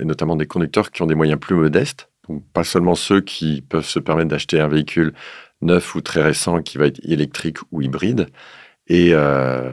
et 0.01 0.04
notamment 0.04 0.36
des 0.36 0.45
conducteurs 0.45 0.92
qui 0.92 1.01
ont 1.04 1.06
des 1.06 1.15
moyens 1.15 1.39
plus 1.39 1.56
modestes, 1.56 2.09
donc 2.27 2.44
pas 2.51 2.65
seulement 2.65 2.95
ceux 2.95 3.21
qui 3.21 3.62
peuvent 3.62 3.86
se 3.86 4.00
permettre 4.00 4.27
d'acheter 4.27 4.59
un 4.59 4.68
véhicule 4.68 5.13
neuf 5.61 5.95
ou 5.95 6.02
très 6.02 6.21
récent 6.21 6.61
qui 6.61 6.78
va 6.78 6.87
être 6.87 6.99
électrique 7.06 7.59
ou 7.71 7.81
hybride. 7.81 8.28
Et 8.87 9.14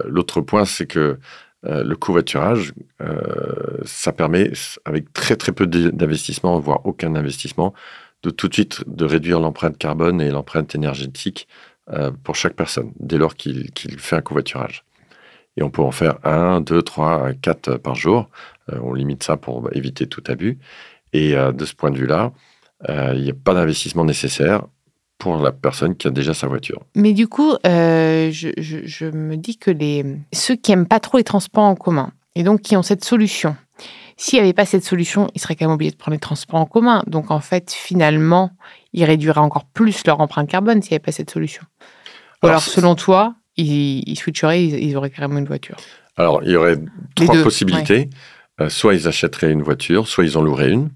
l'autre 0.05 0.43
point, 0.43 0.64
c'est 0.64 0.87
que 0.87 1.19
le 1.64 1.95
covoiturage, 1.97 2.73
ça 3.85 4.12
permet, 4.12 4.53
avec 4.85 5.12
très 5.12 5.35
très 5.35 5.50
peu 5.50 5.67
d'investissement, 5.67 6.61
voire 6.61 6.87
aucun 6.87 7.17
investissement, 7.17 7.75
de 8.25 8.31
tout 8.31 8.49
de 8.49 8.54
suite 8.54 8.83
de 8.87 9.04
réduire 9.04 9.38
l'empreinte 9.38 9.76
carbone 9.76 10.21
et 10.21 10.31
l'empreinte 10.31 10.75
énergétique 10.75 11.47
euh, 11.93 12.11
pour 12.25 12.35
chaque 12.35 12.54
personne, 12.54 12.93
dès 12.99 13.19
lors 13.19 13.35
qu'il 13.35 13.71
fait 13.99 14.16
un 14.16 14.23
covoiturage. 14.23 14.85
Et 15.57 15.62
on 15.62 15.71
peut 15.71 15.83
en 15.83 15.90
faire 15.90 16.16
un, 16.25 16.62
deux, 16.62 16.83
trois, 16.83 17.33
quatre 17.35 17.76
par 17.76 17.95
jour. 17.95 18.28
Euh, 18.73 18.78
on 18.83 18.95
limite 18.95 19.23
ça 19.23 19.37
pour 19.37 19.69
éviter 19.73 20.07
tout 20.07 20.25
abus. 20.26 20.59
Et 21.12 21.37
euh, 21.37 21.52
de 21.52 21.64
ce 21.66 21.75
point 21.75 21.90
de 21.90 21.99
vue-là, 21.99 22.33
il 22.88 23.23
n'y 23.23 23.31
a 23.31 23.35
pas 23.35 23.54
d'investissement 23.54 24.04
nécessaire 24.04 24.66
pour 25.16 25.37
la 25.37 25.52
personne 25.52 25.95
qui 25.95 26.07
a 26.07 26.11
déjà 26.11 26.35
sa 26.35 26.49
voiture. 26.49 26.83
Mais 26.97 27.14
du 27.14 27.28
coup, 27.28 27.54
je, 27.64 28.52
je, 28.59 29.07
me 29.07 29.37
dis 29.37 29.57
que 29.57 29.71
les, 29.71 30.04
ceux 30.35 30.54
qui 30.57 30.71
n'aiment 30.71 30.87
pas 30.87 31.00
trop 31.00 31.16
les 31.16 31.25
transports 31.25 31.64
en 31.64 31.76
commun, 31.76 32.12
et 32.35 32.43
donc 32.43 32.61
qui 32.61 32.76
ont 32.76 32.83
cette 32.83 33.02
solution, 33.02 33.57
s'il 34.16 34.38
n'y 34.38 34.44
avait 34.44 34.52
pas 34.52 34.66
cette 34.66 34.85
solution, 34.85 35.28
ils 35.35 35.40
seraient 35.40 35.56
quand 35.56 35.66
même 35.66 35.75
obligés 35.75 35.90
de 35.90 35.97
prendre 35.97 36.14
les 36.14 36.21
transports 36.21 36.61
en 36.61 36.66
commun. 36.66 37.02
Donc 37.06 37.30
en 37.30 37.40
fait, 37.40 37.73
finalement, 37.73 38.50
ils 38.92 39.04
réduiraient 39.04 39.40
encore 39.40 39.64
plus 39.64 40.06
leur 40.06 40.21
empreinte 40.21 40.49
carbone 40.49 40.83
s'il 40.83 40.92
n'y 40.92 40.97
avait 40.97 41.02
pas 41.02 41.12
cette 41.12 41.30
solution. 41.30 41.62
Ou 42.42 42.47
alors, 42.47 42.62
selon 42.62 42.94
toi, 42.94 43.35
ils, 43.56 44.16
switcheraient, 44.16 44.64
ils, 44.64 44.97
auraient 44.97 45.11
carrément 45.11 45.38
une 45.38 45.47
voiture. 45.47 45.76
Alors, 46.16 46.42
il 46.42 46.50
y 46.50 46.56
aurait 46.56 46.78
trois 47.14 47.42
possibilités. 47.42 48.11
Euh, 48.61 48.68
soit 48.68 48.94
ils 48.94 49.09
achèteraient 49.09 49.50
une 49.50 49.62
voiture, 49.62 50.06
soit 50.06 50.25
ils 50.25 50.38
en 50.38 50.42
loueraient 50.42 50.71
une 50.71 50.90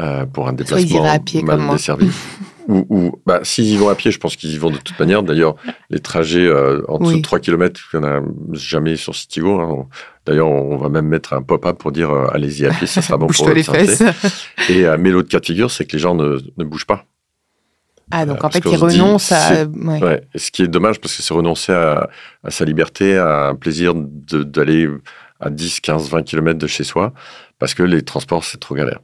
euh, 0.00 0.26
pour 0.26 0.48
un 0.48 0.52
déplacement 0.52 1.04
à 1.04 1.18
pied 1.18 1.42
mal 1.42 1.58
comme 1.58 1.70
desservi. 1.70 2.10
ou, 2.68 2.86
ou 2.88 3.22
bah, 3.26 3.40
s'ils 3.42 3.66
y 3.66 3.76
vont 3.76 3.88
à 3.88 3.94
pied, 3.94 4.10
je 4.10 4.18
pense 4.18 4.36
qu'ils 4.36 4.52
y 4.52 4.58
vont 4.58 4.70
de 4.70 4.76
toute 4.76 4.98
manière. 4.98 5.22
D'ailleurs, 5.22 5.56
les 5.90 6.00
trajets 6.00 6.46
euh, 6.46 6.82
en 6.88 6.98
dessous 6.98 7.16
de 7.16 7.22
3 7.22 7.40
km, 7.40 7.80
il 7.92 8.00
n'y 8.00 8.06
en 8.06 8.08
a 8.08 8.22
jamais 8.52 8.96
sur 8.96 9.14
Citigo. 9.14 9.60
Hein. 9.60 9.86
D'ailleurs, 10.26 10.48
on 10.48 10.76
va 10.76 10.88
même 10.88 11.06
mettre 11.06 11.32
un 11.32 11.42
pop-up 11.42 11.78
pour 11.78 11.92
dire 11.92 12.10
euh, 12.10 12.26
allez-y 12.32 12.66
à 12.66 12.70
pied, 12.70 12.86
ça 12.86 13.02
sera 13.02 13.16
bon 13.16 13.26
pour 13.34 13.46
votre 13.46 13.62
santé. 13.62 13.86
Et, 14.68 14.86
euh, 14.86 14.96
mais 14.98 15.10
l'autre 15.10 15.28
cas 15.28 15.40
de 15.40 15.46
figure, 15.46 15.70
c'est 15.70 15.84
que 15.84 15.92
les 15.92 15.98
gens 15.98 16.14
ne, 16.14 16.38
ne 16.56 16.64
bougent 16.64 16.86
pas. 16.86 17.04
Ah, 18.10 18.26
donc 18.26 18.44
en 18.44 18.50
fait, 18.50 18.62
ils 18.64 18.76
renoncent 18.76 19.32
à. 19.32 19.64
Ouais. 19.64 20.22
ce 20.34 20.50
qui 20.50 20.62
est 20.62 20.68
dommage 20.68 21.00
parce 21.00 21.16
que 21.16 21.22
c'est 21.22 21.32
renoncer 21.32 21.72
à, 21.72 22.10
à, 22.44 22.50
sa 22.50 22.64
liberté, 22.64 23.16
à 23.16 23.48
un 23.48 23.54
plaisir 23.54 23.94
d'aller 23.94 24.88
à 25.40 25.50
10, 25.50 25.80
15, 25.80 26.10
20 26.10 26.22
km 26.22 26.58
de 26.58 26.66
chez 26.66 26.84
soi 26.84 27.12
parce 27.58 27.74
que 27.74 27.82
les 27.82 28.02
transports, 28.02 28.44
c'est 28.44 28.58
trop 28.58 28.74
galère. 28.74 29.00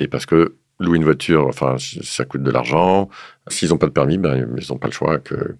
Et 0.00 0.08
parce 0.08 0.26
que 0.26 0.56
louer 0.78 0.98
une 0.98 1.04
voiture, 1.04 1.46
enfin, 1.46 1.76
ça 1.78 2.24
coûte 2.24 2.42
de 2.42 2.50
l'argent. 2.50 3.08
S'ils 3.48 3.70
n'ont 3.70 3.78
pas 3.78 3.86
de 3.86 3.92
permis, 3.92 4.18
ben, 4.18 4.46
ils 4.56 4.66
n'ont 4.70 4.78
pas 4.78 4.88
le 4.88 4.92
choix 4.92 5.18
que, 5.18 5.56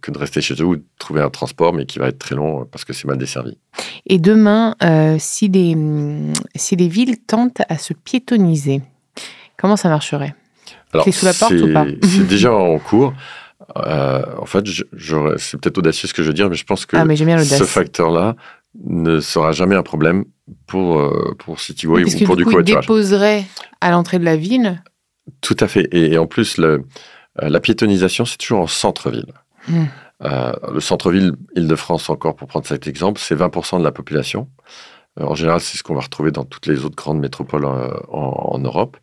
que, 0.00 0.10
de 0.10 0.18
rester 0.18 0.40
chez 0.40 0.54
eux 0.54 0.64
ou 0.64 0.76
de 0.76 0.84
trouver 0.98 1.20
un 1.20 1.30
transport, 1.30 1.72
mais 1.72 1.86
qui 1.86 1.98
va 1.98 2.08
être 2.08 2.18
très 2.18 2.34
long 2.34 2.66
parce 2.70 2.84
que 2.84 2.92
c'est 2.92 3.06
mal 3.06 3.18
desservi. 3.18 3.58
Et 4.06 4.18
demain, 4.18 4.74
euh, 4.82 5.16
si, 5.18 5.48
les, 5.48 5.76
si 6.54 6.76
les 6.76 6.88
villes 6.88 7.18
tentent 7.18 7.62
à 7.68 7.78
se 7.78 7.92
piétoniser, 7.92 8.82
comment 9.56 9.76
ça 9.76 9.88
marcherait? 9.88 10.34
Alors, 10.92 11.06
sous 11.12 11.24
la 11.24 11.34
porte 11.34 11.52
ou 11.52 11.72
pas? 11.72 11.86
C'est 12.02 12.26
déjà 12.26 12.52
en 12.52 12.78
cours. 12.78 13.14
Euh, 13.76 14.22
en 14.38 14.46
fait, 14.46 14.64
c'est 14.66 15.60
peut-être 15.60 15.78
audacieux 15.78 16.08
ce 16.08 16.14
que 16.14 16.22
je 16.22 16.28
veux 16.28 16.34
dire, 16.34 16.48
mais 16.48 16.56
je 16.56 16.64
pense 16.64 16.86
que 16.86 16.96
ah, 16.96 17.44
ce 17.44 17.64
facteur-là 17.64 18.36
ne 18.84 19.20
sera 19.20 19.52
jamais 19.52 19.74
un 19.74 19.82
problème 19.82 20.24
pour, 20.66 20.98
euh, 20.98 21.34
pour 21.38 21.60
Citigo 21.60 21.98
ou 21.98 22.24
pour 22.24 22.36
du, 22.36 22.44
coup, 22.44 22.50
covoiturage. 22.50 22.84
Il 22.84 22.86
déposerait 22.86 23.44
à 23.80 23.90
l'entrée 23.90 24.18
de 24.18 24.24
la 24.24 24.36
ville? 24.36 24.82
Tout 25.40 25.56
à 25.60 25.68
fait. 25.68 25.88
Et, 25.92 26.18
en 26.18 26.26
plus, 26.26 26.58
le, 26.58 26.84
euh, 27.42 27.48
la 27.48 27.60
piétonisation, 27.60 28.24
c'est 28.24 28.38
toujours 28.38 28.60
en 28.60 28.66
centre-ville. 28.66 29.32
Hmm. 29.68 29.84
Euh, 30.22 30.52
le 30.72 30.80
centre-ville 30.80 31.32
Île-de-France, 31.56 32.10
encore 32.10 32.36
pour 32.36 32.48
prendre 32.48 32.66
cet 32.66 32.86
exemple, 32.86 33.20
c'est 33.20 33.34
20% 33.34 33.78
de 33.78 33.84
la 33.84 33.92
population. 33.92 34.48
en 35.18 35.34
général, 35.34 35.60
c'est 35.60 35.78
ce 35.78 35.82
qu'on 35.82 35.94
va 35.94 36.02
retrouver 36.02 36.30
dans 36.30 36.44
toutes 36.44 36.66
les 36.66 36.84
autres 36.84 36.96
grandes 36.96 37.20
métropoles 37.20 37.64
en, 37.64 38.58
Europe. 38.58 38.96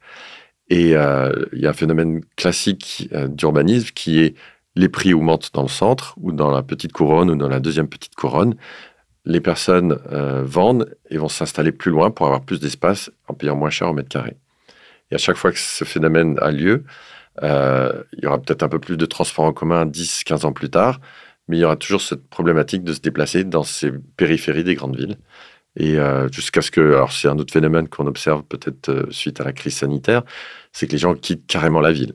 Et 0.70 0.92
il 0.92 1.60
y 1.60 1.66
a 1.66 1.70
un 1.70 1.74
phénomène 1.74 2.22
classique 2.36 3.10
d'urbanisme 3.30 3.90
qui 3.96 4.20
est 4.20 4.36
les 4.78 4.90
prix 4.90 5.14
augmentent 5.14 5.52
dans 5.54 5.64
le 5.64 5.68
centre 5.68 6.16
ou 6.22 6.32
dans 6.32 6.52
la 6.52 6.64
petite 6.64 6.94
couronne 6.94 7.30
ou 7.30 7.36
dans 7.36 7.50
la 7.50 7.60
deuxième 7.60 7.88
petite 7.88 8.16
couronne 8.16 8.56
les 9.28 9.42
personnes 9.42 10.00
euh, 10.12 10.42
vendent 10.44 10.96
et 11.10 11.18
vont 11.18 11.28
s'installer 11.28 11.74
plus 11.74 11.92
loin 11.92 12.12
pour 12.12 12.26
avoir 12.26 12.42
plus 12.42 12.62
d'espace 12.62 13.12
en 13.28 13.34
payant 13.34 13.58
moins 13.58 13.70
cher 13.70 13.90
au 13.90 13.94
mètre 13.94 14.08
carré. 14.08 14.38
Et 15.12 15.16
à 15.16 15.18
chaque 15.18 15.36
fois 15.36 15.52
que 15.52 15.60
ce 15.60 15.84
phénomène 15.84 16.40
a 16.42 16.50
lieu, 16.50 16.86
euh, 17.44 18.04
il 18.14 18.24
y 18.24 18.28
aura 18.28 18.42
peut-être 18.42 18.64
un 18.64 18.70
peu 18.70 18.80
plus 18.80 18.96
de 18.96 19.06
transports 19.06 19.46
en 19.46 19.54
commun 19.54 19.86
10, 19.86 20.24
15 20.24 20.46
ans 20.46 20.54
plus 20.54 20.70
tard, 20.70 21.02
mais 21.48 21.58
il 21.58 21.60
y 21.60 21.66
aura 21.66 21.76
toujours 21.76 22.02
cette 22.02 22.28
problématique 22.30 22.84
de 22.86 22.94
se 22.94 23.02
déplacer 23.02 23.44
dans 23.44 23.64
ces 23.64 23.92
périphéries 24.16 24.64
des 24.64 24.76
grandes 24.76 24.96
villes. 24.96 25.18
Et 25.76 26.00
euh, 26.00 26.30
jusqu'à 26.32 26.62
ce 26.62 26.72
que, 26.72 26.82
alors 26.82 27.12
c'est 27.12 27.28
un 27.28 27.38
autre 27.38 27.54
phénomène 27.54 27.90
qu'on 27.90 28.08
observe 28.08 28.44
peut-être 28.44 29.08
suite 29.12 29.42
à 29.42 29.44
la 29.44 29.52
crise 29.52 29.76
sanitaire, 29.76 30.24
c'est 30.72 30.88
que 30.88 30.94
les 30.94 30.98
gens 30.98 31.14
quittent 31.16 31.48
carrément 31.48 31.82
la 31.82 31.92
ville. 31.92 32.14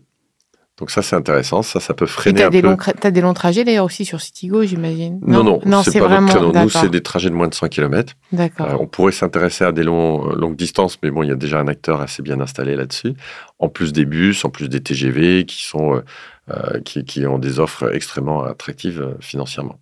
Donc 0.82 0.90
ça, 0.90 1.00
c'est 1.00 1.14
intéressant. 1.14 1.62
Ça, 1.62 1.78
ça 1.78 1.94
peut 1.94 2.06
freiner 2.06 2.42
un 2.42 2.50
des 2.50 2.60
peu. 2.60 2.66
Longs, 2.66 2.76
as 3.04 3.10
des 3.12 3.20
longs 3.20 3.34
trajets 3.34 3.62
d'ailleurs 3.62 3.84
aussi 3.84 4.04
sur 4.04 4.20
Citigo, 4.20 4.64
j'imagine? 4.64 5.20
Non, 5.24 5.44
non, 5.44 5.60
non 5.64 5.84
c'est 5.84 6.00
pas 6.00 6.08
vraiment... 6.08 6.26
créneau. 6.26 6.52
Nous, 6.52 6.70
c'est 6.70 6.88
des 6.88 7.04
trajets 7.04 7.30
de 7.30 7.36
moins 7.36 7.46
de 7.46 7.54
100 7.54 7.68
km. 7.68 8.14
D'accord. 8.32 8.66
Euh, 8.66 8.76
on 8.80 8.88
pourrait 8.88 9.12
s'intéresser 9.12 9.62
à 9.62 9.70
des 9.70 9.84
longs, 9.84 10.28
euh, 10.28 10.34
longues 10.34 10.56
distances, 10.56 10.98
mais 11.00 11.12
bon, 11.12 11.22
il 11.22 11.28
y 11.28 11.30
a 11.30 11.36
déjà 11.36 11.60
un 11.60 11.68
acteur 11.68 12.00
assez 12.00 12.20
bien 12.20 12.40
installé 12.40 12.74
là-dessus. 12.74 13.14
En 13.60 13.68
plus 13.68 13.92
des 13.92 14.04
bus, 14.06 14.44
en 14.44 14.50
plus 14.50 14.68
des 14.68 14.80
TGV 14.80 15.44
qui, 15.44 15.62
sont, 15.62 16.02
euh, 16.50 16.80
qui, 16.80 17.04
qui, 17.04 17.28
ont 17.28 17.38
des 17.38 17.60
offres 17.60 17.94
extrêmement 17.94 18.42
attractives 18.42 19.14
financièrement. 19.20 19.78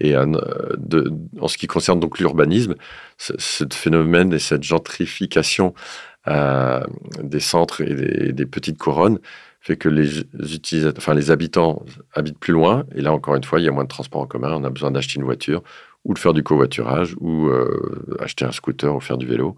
Et 0.00 0.12
de, 0.12 1.14
en 1.40 1.48
ce 1.48 1.56
qui 1.56 1.66
concerne 1.66 1.98
donc 1.98 2.18
l'urbanisme, 2.18 2.74
ce 3.16 3.64
phénomène 3.72 4.34
et 4.34 4.38
cette 4.38 4.64
gentrification 4.64 5.72
des 6.26 7.40
centres 7.40 7.80
et 7.80 7.94
des, 7.94 8.32
des 8.34 8.46
petites 8.46 8.76
couronnes 8.76 9.18
fait 9.66 9.76
que 9.76 9.88
les 9.88 10.20
utilisateurs, 10.54 10.98
enfin 10.98 11.14
les 11.14 11.32
habitants 11.32 11.82
habitent 12.14 12.38
plus 12.38 12.52
loin. 12.52 12.84
Et 12.94 13.00
là, 13.00 13.12
encore 13.12 13.34
une 13.34 13.42
fois, 13.42 13.58
il 13.58 13.64
y 13.64 13.68
a 13.68 13.72
moins 13.72 13.82
de 13.82 13.88
transports 13.88 14.22
en 14.22 14.26
commun. 14.26 14.52
On 14.52 14.62
a 14.62 14.70
besoin 14.70 14.92
d'acheter 14.92 15.16
une 15.16 15.24
voiture 15.24 15.62
ou 16.04 16.14
de 16.14 16.18
faire 16.20 16.32
du 16.32 16.44
covoiturage 16.44 17.16
ou 17.20 17.48
euh, 17.48 18.16
acheter 18.20 18.44
un 18.44 18.52
scooter 18.52 18.94
ou 18.94 19.00
faire 19.00 19.18
du 19.18 19.26
vélo. 19.26 19.56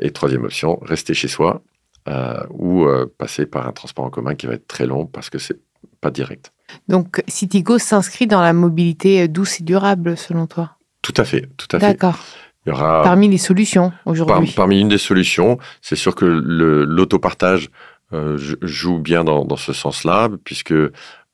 Et 0.00 0.10
troisième 0.10 0.44
option, 0.44 0.80
rester 0.82 1.14
chez 1.14 1.28
soi 1.28 1.62
euh, 2.08 2.42
ou 2.50 2.84
euh, 2.84 3.06
passer 3.16 3.46
par 3.46 3.68
un 3.68 3.72
transport 3.72 4.04
en 4.04 4.10
commun 4.10 4.34
qui 4.34 4.48
va 4.48 4.54
être 4.54 4.66
très 4.66 4.86
long 4.86 5.06
parce 5.06 5.30
que 5.30 5.38
c'est 5.38 5.60
pas 6.00 6.10
direct. 6.10 6.52
Donc, 6.88 7.22
Citigo 7.28 7.78
s'inscrit 7.78 8.26
dans 8.26 8.40
la 8.40 8.52
mobilité 8.52 9.28
douce 9.28 9.60
et 9.60 9.64
durable, 9.64 10.16
selon 10.16 10.48
toi? 10.48 10.72
Tout 11.00 11.14
à 11.16 11.24
fait, 11.24 11.48
tout 11.56 11.68
à 11.76 11.78
fait. 11.78 11.86
D'accord. 11.86 12.18
Il 12.66 12.70
y 12.70 12.72
aura 12.72 13.02
parmi 13.02 13.28
les 13.28 13.38
solutions 13.38 13.92
aujourd'hui. 14.06 14.52
parmi 14.56 14.80
une 14.80 14.88
des 14.88 14.98
solutions, 14.98 15.58
c'est 15.82 15.96
sûr 15.96 16.14
que 16.14 16.24
l'autopartage 16.24 17.70
joue 18.12 18.98
bien 18.98 19.24
dans, 19.24 19.56
ce 19.56 19.72
sens-là, 19.72 20.28
puisque 20.44 20.74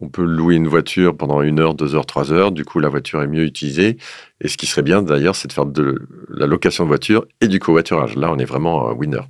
on 0.01 0.09
peut 0.09 0.25
louer 0.25 0.55
une 0.55 0.69
voiture 0.69 1.17
pendant 1.17 1.43
une 1.43 1.61
heure, 1.61 1.75
deux 1.75 1.95
heures, 1.95 2.07
trois 2.07 2.33
heures. 2.33 2.53
Du 2.53 2.65
coup, 2.65 2.79
la 2.79 2.89
voiture 2.89 3.23
est 3.23 3.27
mieux 3.27 3.45
utilisée. 3.45 3.99
Et 4.41 4.49
ce 4.49 4.57
qui 4.57 4.67
serait 4.67 4.83
bien 4.83 5.03
d'ailleurs, 5.03 5.37
c'est 5.37 5.49
de 5.49 5.53
faire 5.53 5.67
de 5.67 6.09
la 6.29 6.47
location 6.47 6.85
de 6.85 6.89
voiture 6.89 7.27
et 7.41 7.49
du 7.49 7.59
covoiturage. 7.59 8.17
Là, 8.17 8.31
on 8.33 8.39
est 8.39 8.47
vraiment 8.47 8.91
winner. 8.93 9.21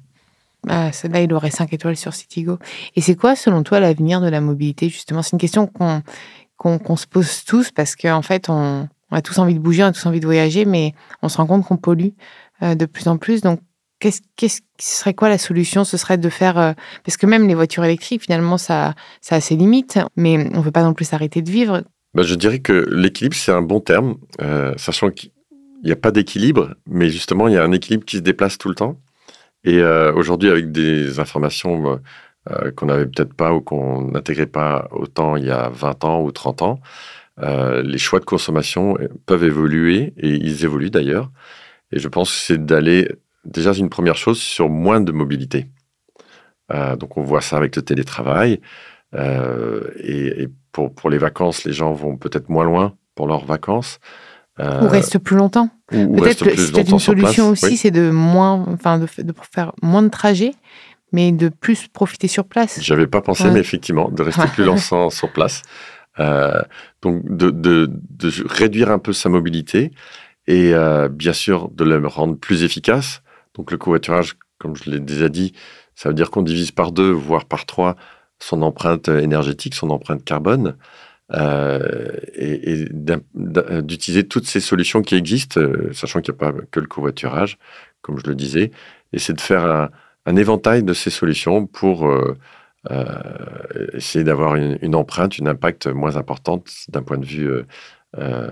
Ah, 0.69 0.91
là, 1.05 1.23
il 1.23 1.33
aurait 1.33 1.51
5 1.51 1.73
étoiles 1.73 1.97
sur 1.97 2.13
Citigo. 2.13 2.59
Et 2.95 3.01
c'est 3.01 3.17
quoi, 3.17 3.35
selon 3.35 3.63
toi, 3.63 3.81
l'avenir 3.81 4.21
de 4.21 4.29
la 4.29 4.41
mobilité, 4.41 4.89
justement? 4.89 5.23
C'est 5.23 5.33
une 5.33 5.39
question 5.39 5.67
qu'on 5.67 6.97
se 6.97 7.07
pose 7.07 7.45
tous 7.45 7.71
parce 7.71 7.97
qu'en 7.97 8.23
fait, 8.23 8.49
on, 8.49 8.89
a 9.11 9.23
tous 9.23 9.39
envie 9.39 9.55
de 9.55 9.59
bouger, 9.59 9.83
on 9.83 9.87
a 9.87 9.93
tous 9.93 10.07
envie 10.07 10.21
de 10.21 10.27
voyager, 10.27 10.65
mais 10.67 10.95
on 11.23 11.29
se 11.29 11.39
rend 11.39 11.47
compte 11.47 11.65
qu'on 11.65 11.79
pollue 11.79 12.11
euh, 12.63 12.75
de 12.75 12.85
plus 12.87 13.09
en 13.09 13.17
plus. 13.17 13.41
Donc, 13.41 13.61
qu'est-ce, 14.01 14.23
qu'est-ce, 14.37 14.63
ce 14.79 15.01
serait 15.01 15.15
quoi 15.15 15.29
la 15.29 15.39
solution? 15.39 15.85
Ce 15.85 15.97
serait 15.97 16.19
de 16.19 16.29
faire 16.29 16.59
euh, 16.59 16.73
parce 17.05 17.17
que 17.17 17.27
même 17.27 17.47
les 17.47 17.55
voitures 17.55 17.85
électriques, 17.85 18.23
finalement, 18.23 18.59
ça, 18.59 18.95
ça 19.21 19.37
a 19.37 19.41
ses 19.41 19.55
limites, 19.55 20.01
mais 20.17 20.49
on 20.53 20.59
ne 20.59 20.63
peut 20.65 20.73
pas 20.73 20.83
non 20.83 20.95
plus 20.95 21.05
s'arrêter 21.05 21.43
de 21.43 21.51
vivre. 21.51 21.83
Ben, 22.15 22.25
je 22.25 22.35
dirais 22.35 22.59
que 22.59 22.89
l'équilibre, 22.91 23.37
c'est 23.37 23.53
un 23.53 23.63
bon 23.63 23.81
terme, 23.81 24.17
euh, 24.41 24.75
sachant 24.77 25.11
qu'il 25.11 25.31
n'y 25.85 25.93
a 25.93 25.97
pas 25.97 26.11
d'équilibre, 26.11 26.75
mais 26.87 27.09
justement, 27.11 27.47
il 27.47 27.55
y 27.55 27.57
a 27.57 27.63
un 27.63 27.73
équilibre 27.73 28.05
qui 28.05 28.17
se 28.17 28.23
déplace 28.23 28.59
tout 28.59 28.69
le 28.69 28.75
temps. 28.75 29.01
Et 29.63 29.79
euh, 29.79 30.13
aujourd'hui, 30.15 30.51
avec 30.51 30.73
des 30.73 31.21
informations 31.21 32.01
qu'on 32.75 32.87
n'avait 32.87 33.05
peut-être 33.05 33.35
pas 33.35 33.53
ou 33.53 33.61
qu'on 33.61 34.11
n'intégrait 34.11 34.47
pas 34.47 34.89
autant 34.91 35.37
il 35.37 35.45
y 35.45 35.51
a 35.51 35.69
20 35.69 36.05
ans 36.05 36.23
ou 36.23 36.33
30 36.33 36.63
ans, 36.63 36.81
les 37.39 37.99
choix 37.99 38.19
de 38.19 38.25
consommation 38.25 38.97
peuvent 39.27 39.45
évoluer, 39.45 40.15
et 40.17 40.31
ils 40.31 40.65
évoluent 40.65 40.91
d'ailleurs. 40.91 41.31
Et 41.93 41.99
je 41.99 42.09
pense 42.09 42.31
que 42.31 42.37
c'est 42.39 42.65
d'aller 42.65 43.09
déjà, 43.45 43.75
c'est 43.75 43.81
une 43.81 43.91
première 43.91 44.17
chose 44.17 44.41
sur 44.41 44.69
moins 44.69 45.01
de 45.01 45.13
mobilité. 45.13 45.67
Euh, 46.73 46.97
donc, 46.97 47.17
on 47.17 47.23
voit 47.23 47.41
ça 47.41 47.57
avec 47.57 47.77
le 47.77 47.83
télétravail. 47.83 48.61
Euh, 49.15 49.89
et, 50.03 50.49
pour, 50.73 50.95
pour, 50.95 51.11
les 51.11 51.19
vacances, 51.19 51.65
les 51.65 51.73
gens 51.73 51.93
vont 51.93 52.17
peut-être 52.17 52.49
moins 52.49 52.65
loin 52.65 52.95
pour 53.15 53.27
leurs 53.27 53.45
vacances. 53.45 53.99
Euh, 54.61 54.83
ou 54.83 54.89
restent 54.89 55.19
plus 55.19 55.37
longtemps. 55.37 55.71
Peut-être 55.89 56.45
que 56.45 56.91
une 56.91 56.99
solution 56.99 57.49
aussi, 57.49 57.77
c'est 57.77 57.91
de 57.91 58.11
moins, 58.11 58.65
enfin, 58.69 58.99
de, 58.99 59.07
de, 59.23 59.35
faire 59.53 59.73
moins 59.83 60.03
de 60.03 60.09
trajets, 60.09 60.55
mais 61.13 61.33
de 61.33 61.49
plus 61.49 61.89
profiter 61.89 62.29
sur 62.29 62.45
place. 62.45 62.79
J'avais 62.81 63.07
pas 63.07 63.21
pensé, 63.21 63.51
mais 63.51 63.59
effectivement, 63.59 64.11
de 64.11 64.23
rester 64.23 64.47
plus 64.55 64.65
longtemps 64.65 65.11
sur 65.11 65.33
place. 65.33 65.63
donc, 66.19 67.25
de, 67.25 67.51
de, 67.51 67.91
de, 67.91 68.31
réduire 68.47 68.91
un 68.91 68.99
peu 68.99 69.13
sa 69.13 69.29
mobilité 69.29 69.91
et 70.47 70.73
bien 71.11 71.33
sûr 71.33 71.69
de 71.71 71.85
le 71.85 72.07
rendre 72.07 72.37
plus 72.37 72.63
efficace. 72.63 73.23
Donc 73.61 73.73
le 73.73 73.77
covoiturage, 73.77 74.39
comme 74.59 74.75
je 74.75 74.91
l'ai 74.91 75.01
déjà 75.01 75.29
dit, 75.29 75.53
ça 75.95 76.09
veut 76.09 76.15
dire 76.15 76.31
qu'on 76.31 76.41
divise 76.41 76.71
par 76.71 76.93
deux, 76.93 77.11
voire 77.11 77.45
par 77.45 77.67
trois, 77.67 77.95
son 78.39 78.63
empreinte 78.63 79.09
énergétique, 79.09 79.75
son 79.75 79.91
empreinte 79.91 80.25
carbone, 80.25 80.79
euh, 81.35 82.09
et, 82.33 82.87
d'utiliser 83.35 84.27
toutes 84.27 84.47
ces 84.47 84.61
solutions 84.61 85.03
qui 85.03 85.15
existent, 85.15 85.61
euh, 85.61 85.93
sachant 85.93 86.23
qu'il 86.23 86.33
n'y 86.33 86.39
a 86.39 86.53
pas 86.53 86.59
que 86.71 86.81
le 86.81 86.87
covoiturage, 86.87 87.59
comme 88.01 88.19
je 88.19 88.27
le 88.29 88.35
disais, 88.35 88.71
et 89.13 89.19
c'est 89.19 89.35
de 89.35 89.43
faire 89.43 89.91
un, 90.25 90.37
éventail 90.37 90.83
de 90.83 90.95
ces 90.95 91.11
solutions 91.11 91.67
pour 91.67 92.09
euh, 92.09 92.35
essayer 93.93 94.25
d'avoir 94.25 94.55
une, 94.55 94.95
empreinte, 94.95 95.37
une 95.37 95.49
impact 95.49 95.87
moins 95.87 96.17
importante 96.17 96.67
d'un 96.89 97.03
point 97.03 97.19
de 97.19 97.27
vue 97.27 97.51
euh, 98.19 98.49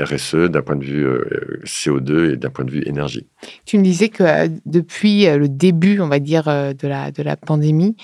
RSE, 0.00 0.48
d'un 0.48 0.62
point 0.62 0.74
de 0.74 0.84
vue 0.84 1.04
euh, 1.04 1.60
CO2 1.66 2.32
et 2.32 2.36
d'un 2.38 2.48
point 2.48 2.64
de 2.64 2.70
vue 2.70 2.82
énergie. 2.86 3.26
Tu 3.66 3.76
me 3.76 3.82
disais 3.84 4.08
que 4.08 4.22
euh, 4.22 4.48
depuis 4.64 5.26
le 5.26 5.50
début, 5.50 6.00
on 6.00 6.08
va 6.08 6.18
dire, 6.18 6.44
de 6.44 6.88
la, 6.88 7.10
de 7.10 7.22
la 7.22 7.36
pandémie, 7.36 7.94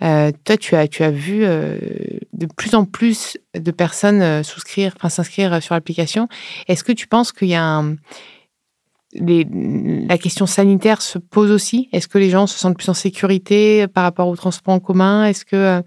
toi, 0.00 0.56
tu 0.58 0.74
as, 0.74 0.88
tu 0.88 1.04
as 1.04 1.12
vu 1.12 1.42
de 1.42 2.46
plus 2.56 2.74
en 2.74 2.84
plus 2.84 3.38
de 3.54 3.70
personnes 3.70 4.42
souscrire, 4.42 4.94
enfin 4.96 5.08
s'inscrire 5.08 5.62
sur 5.62 5.74
l'application. 5.74 6.28
Est-ce 6.66 6.82
que 6.82 6.92
tu 6.92 7.06
penses 7.06 7.30
qu'il 7.30 7.48
y 7.48 7.54
a 7.54 7.64
un, 7.64 7.94
la 9.14 10.18
question 10.18 10.46
sanitaire 10.46 11.02
se 11.02 11.18
pose 11.18 11.52
aussi? 11.52 11.88
Est-ce 11.92 12.08
que 12.08 12.18
les 12.18 12.30
gens 12.30 12.48
se 12.48 12.58
sentent 12.58 12.76
plus 12.76 12.88
en 12.88 12.94
sécurité 12.94 13.86
par 13.86 14.02
rapport 14.02 14.26
au 14.26 14.34
transport 14.34 14.74
en 14.74 14.80
commun? 14.80 15.24
Est-ce 15.24 15.44
que 15.44 15.82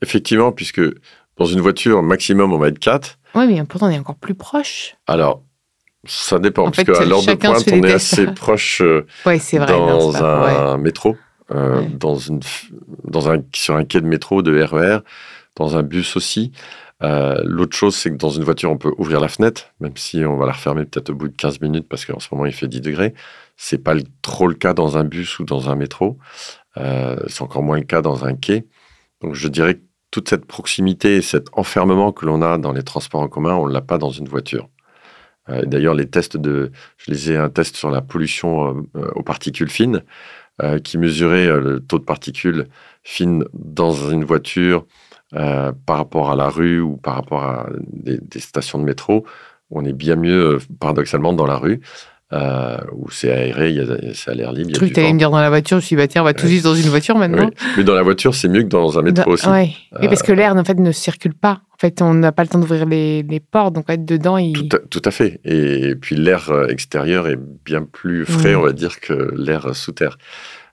effectivement, 0.00 0.52
puisque 0.52 0.80
dans 1.36 1.46
une 1.46 1.60
voiture 1.60 2.02
maximum 2.02 2.52
on 2.52 2.58
va 2.58 2.68
être 2.68 2.78
4, 2.78 3.18
oui, 3.34 3.46
mais 3.48 3.64
pourtant, 3.64 3.86
on 3.86 3.90
est 3.90 3.98
encore 3.98 4.16
plus 4.16 4.34
proche. 4.34 4.96
Alors, 5.06 5.42
ça 6.06 6.38
dépend, 6.38 6.70
parce 6.70 6.84
qu'à 6.84 7.04
l'heure 7.04 7.24
de 7.24 7.34
pointe, 7.34 7.64
on 7.72 7.82
est 7.82 7.92
assez 7.92 8.26
proche 8.34 8.80
euh, 8.80 9.06
dans 9.24 10.22
un 10.22 10.78
métro, 10.78 11.16
euh, 11.50 11.82
dans 11.98 12.16
une, 12.16 12.40
dans 13.04 13.30
un, 13.30 13.42
sur 13.54 13.74
un 13.74 13.84
quai 13.84 14.00
de 14.00 14.06
métro, 14.06 14.42
de 14.42 14.62
RER, 14.62 14.98
e 14.98 15.04
dans 15.56 15.76
un 15.76 15.82
bus 15.82 16.16
aussi. 16.16 16.52
Euh, 17.02 17.40
l'autre 17.44 17.76
chose, 17.76 17.96
c'est 17.96 18.10
que 18.10 18.16
dans 18.16 18.30
une 18.30 18.44
voiture, 18.44 18.70
on 18.70 18.78
peut 18.78 18.92
ouvrir 18.98 19.20
la 19.20 19.28
fenêtre, 19.28 19.72
même 19.80 19.96
si 19.96 20.24
on 20.24 20.36
va 20.36 20.46
la 20.46 20.52
refermer 20.52 20.84
peut-être 20.84 21.10
au 21.10 21.14
bout 21.14 21.28
de 21.28 21.36
15 21.36 21.60
minutes, 21.60 21.88
parce 21.88 22.04
qu'en 22.04 22.20
ce 22.20 22.28
moment, 22.32 22.46
il 22.46 22.52
fait 22.52 22.68
10 22.68 22.80
degrés. 22.80 23.14
C'est 23.56 23.78
pas 23.78 23.94
trop 24.22 24.46
le 24.46 24.54
cas 24.54 24.74
dans 24.74 24.96
un 24.96 25.04
bus 25.04 25.38
ou 25.38 25.44
dans 25.44 25.70
un 25.70 25.74
métro. 25.74 26.18
c'est 26.76 27.42
encore 27.42 27.62
moins 27.62 27.78
le 27.78 27.84
cas 27.84 28.00
dans 28.00 28.24
un 28.24 28.34
quai. 28.34 28.66
Donc 29.20 29.34
je 29.34 29.48
dirais 29.48 29.74
que 29.74 29.82
toute 30.14 30.28
cette 30.28 30.46
proximité 30.46 31.16
et 31.16 31.22
cet 31.22 31.48
enfermement 31.52 32.12
que 32.12 32.24
l'on 32.24 32.40
a 32.40 32.56
dans 32.58 32.72
les 32.72 32.84
transports 32.84 33.20
en 33.20 33.28
commun, 33.28 33.54
on 33.54 33.66
ne 33.66 33.72
l'a 33.72 33.80
pas 33.80 33.98
dans 33.98 34.10
une 34.10 34.28
voiture. 34.28 34.68
D'ailleurs, 35.48 35.94
les 35.94 36.08
tests 36.08 36.38
de, 36.38 36.70
je 36.96 37.10
lisais 37.10 37.36
un 37.36 37.50
test 37.50 37.76
sur 37.76 37.90
la 37.90 38.00
pollution 38.00 38.86
aux 38.94 39.22
particules 39.22 39.68
fines 39.68 40.02
qui 40.84 40.96
mesurait 40.96 41.48
le 41.58 41.80
taux 41.80 41.98
de 41.98 42.04
particules 42.04 42.68
fines 43.02 43.44
dans 43.52 43.92
une 43.92 44.24
voiture 44.24 44.86
euh, 45.34 45.72
par 45.86 45.96
rapport 45.96 46.30
à 46.30 46.36
la 46.36 46.48
rue 46.48 46.80
ou 46.80 46.96
par 46.96 47.14
rapport 47.14 47.42
à 47.42 47.66
des, 47.92 48.20
stations 48.38 48.78
de 48.78 48.84
métro, 48.84 49.24
on 49.70 49.84
est 49.84 49.92
bien 49.92 50.14
mieux, 50.14 50.56
euh, 50.56 50.58
paradoxalement, 50.78 51.32
dans 51.32 51.46
la 51.46 51.56
rue. 51.56 51.80
Euh, 52.34 52.78
où 52.92 53.10
c'est 53.12 53.30
aéré, 53.30 53.78
c'est 54.12 54.32
à 54.32 54.34
l'air 54.34 54.52
libre. 54.52 54.70
Je 54.74 54.80
que 54.80 54.86
tu 54.86 54.98
allais 54.98 55.12
me 55.12 55.18
dire 55.18 55.30
dans 55.30 55.40
la 55.40 55.50
voiture, 55.50 55.78
je 55.78 55.86
suis 55.86 55.94
bah 55.94 56.08
tiens, 56.08 56.22
on 56.22 56.24
va 56.24 56.34
tous 56.34 56.46
vivre 56.46 56.64
dans 56.64 56.74
une 56.74 56.88
voiture 56.88 57.16
maintenant. 57.16 57.48
Mais 57.76 57.84
dans 57.84 57.94
la 57.94 58.02
voiture, 58.02 58.34
c'est 58.34 58.48
mieux 58.48 58.62
que 58.62 58.68
dans 58.68 58.98
un 58.98 59.02
métro 59.02 59.30
aussi. 59.30 59.46
Oui, 59.48 59.76
parce 59.92 60.22
que 60.24 60.32
l'air, 60.32 60.56
en 60.56 60.64
fait, 60.64 60.80
ne 60.80 60.90
circule 60.90 61.34
pas. 61.34 61.60
En 61.72 61.78
fait, 61.78 62.02
on 62.02 62.12
n'a 62.12 62.32
pas 62.32 62.42
le 62.42 62.48
temps 62.48 62.58
d'ouvrir 62.58 62.86
les, 62.86 63.22
les, 63.22 63.38
portes, 63.38 63.74
donc 63.74 63.84
être 63.88 64.04
dedans, 64.04 64.36
il... 64.36 64.68
Tout 64.68 65.02
à, 65.04 65.10
fait. 65.12 65.40
Et, 65.44 65.94
puis 65.94 66.16
l'air 66.16 66.50
extérieur 66.68 67.28
est 67.28 67.38
bien 67.64 67.82
plus 67.82 68.24
frais, 68.24 68.56
on 68.56 68.62
va 68.62 68.72
dire, 68.72 68.98
que 69.00 69.32
l'air 69.36 69.76
sous 69.76 69.92
terre. 69.92 70.18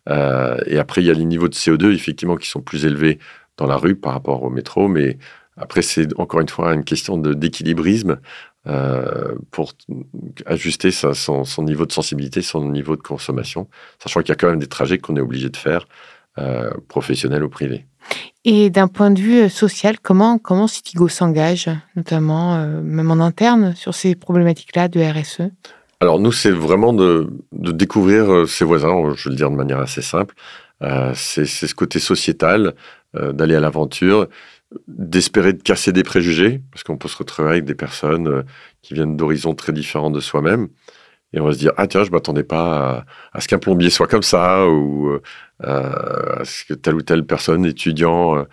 et 0.07 0.79
après, 0.79 1.01
il 1.01 1.07
y 1.07 1.11
a 1.11 1.13
les 1.13 1.25
niveaux 1.25 1.49
de 1.49 1.55
CO2, 1.55 1.93
effectivement, 1.93 2.37
qui 2.37 2.49
sont 2.49 2.61
plus 2.61 2.85
élevés 2.85 3.19
dans 3.57 3.67
la 3.67 3.75
rue 3.75 3.95
par 3.95 4.13
rapport 4.13 4.41
au 4.41 4.49
métro. 4.49 4.87
Mais 4.87 5.19
après, 5.57 5.83
c'est 5.83 6.07
encore 6.17 6.39
une 6.39 6.49
fois 6.49 6.73
une 6.73 6.83
question 6.83 7.17
d'équilibrisme 7.17 8.17
euh, 8.67 9.33
pour 9.49 9.73
ajuster 10.45 10.91
son, 10.91 11.43
niveau 11.59 11.85
de 11.85 11.91
sensibilité, 11.91 12.41
son 12.41 12.69
niveau 12.69 12.95
de 12.95 13.01
consommation, 13.01 13.67
sachant 13.99 14.21
qu'il 14.21 14.29
y 14.29 14.31
a 14.33 14.35
quand 14.35 14.49
même 14.49 14.59
des 14.59 14.67
trajets 14.67 14.97
qu'on 14.97 15.15
est 15.15 15.21
obligé 15.21 15.49
de 15.49 15.57
faire, 15.57 15.85
euh, 16.37 16.71
professionnels 16.87 17.43
ou 17.43 17.49
privés. 17.49 17.85
Et 18.45 18.69
d'un 18.69 18.87
point 18.87 19.11
de 19.11 19.19
vue 19.19 19.41
euh, 19.41 19.49
social, 19.49 19.99
comment, 19.99 20.37
comment 20.37 20.67
Citigo 20.67 21.07
s'engage, 21.07 21.69
notamment 21.95 22.65
même 22.65 23.11
en 23.11 23.23
interne, 23.23 23.75
sur 23.75 23.93
ces 23.93 24.15
problématiques-là 24.15 24.87
de 24.87 24.99
RSE 25.01 25.51
alors 26.03 26.19
nous, 26.19 26.31
c'est 26.31 26.49
vraiment 26.49 26.93
de, 26.93 27.31
de, 27.51 27.71
découvrir 27.71 28.49
ses 28.49 28.65
voisins, 28.65 29.13
je 29.15 29.25
vais 29.25 29.29
le 29.29 29.35
dire 29.35 29.51
de 29.51 29.55
manière 29.55 29.77
assez 29.77 30.01
simple. 30.01 30.33
c'est 31.13 31.45
ce 31.45 31.75
côté 31.75 31.99
sociétal, 31.99 32.73
euh, 33.17 33.33
d'aller 33.33 33.55
à 33.55 33.59
l'aventure, 33.59 34.29
d'espérer 34.87 35.53
de 35.53 35.61
casser 35.61 35.91
des 35.91 36.03
préjugés, 36.03 36.61
parce 36.71 36.83
qu'on 36.83 36.97
peut 36.97 37.07
se 37.07 37.17
retrouver 37.17 37.49
avec 37.49 37.65
des 37.65 37.75
personnes 37.75 38.27
euh, 38.27 38.43
qui 38.81 38.93
viennent 38.93 39.17
d'horizons 39.17 39.55
très 39.55 39.73
différents 39.73 40.11
de 40.11 40.19
soi-même. 40.19 40.69
Et 41.33 41.39
on 41.39 41.45
va 41.45 41.53
se 41.53 41.59
dire, 41.59 41.71
ah 41.77 41.87
tiens, 41.87 42.03
je 42.03 42.11
m'attendais 42.11 42.43
pas 42.43 43.05
à, 43.33 43.41
ce 43.41 43.47
qu'un 43.47 43.59
plombier 43.59 43.89
soit 43.89 44.07
comme 44.07 44.23
ça, 44.23 44.67
ou 44.67 45.11
euh, 45.11 45.19
à 45.61 46.43
ce 46.43 46.65
que 46.65 46.73
telle 46.73 46.95
ou 46.95 47.01
telle 47.01 47.25
personne, 47.25 47.65
étudiant, 47.65 48.45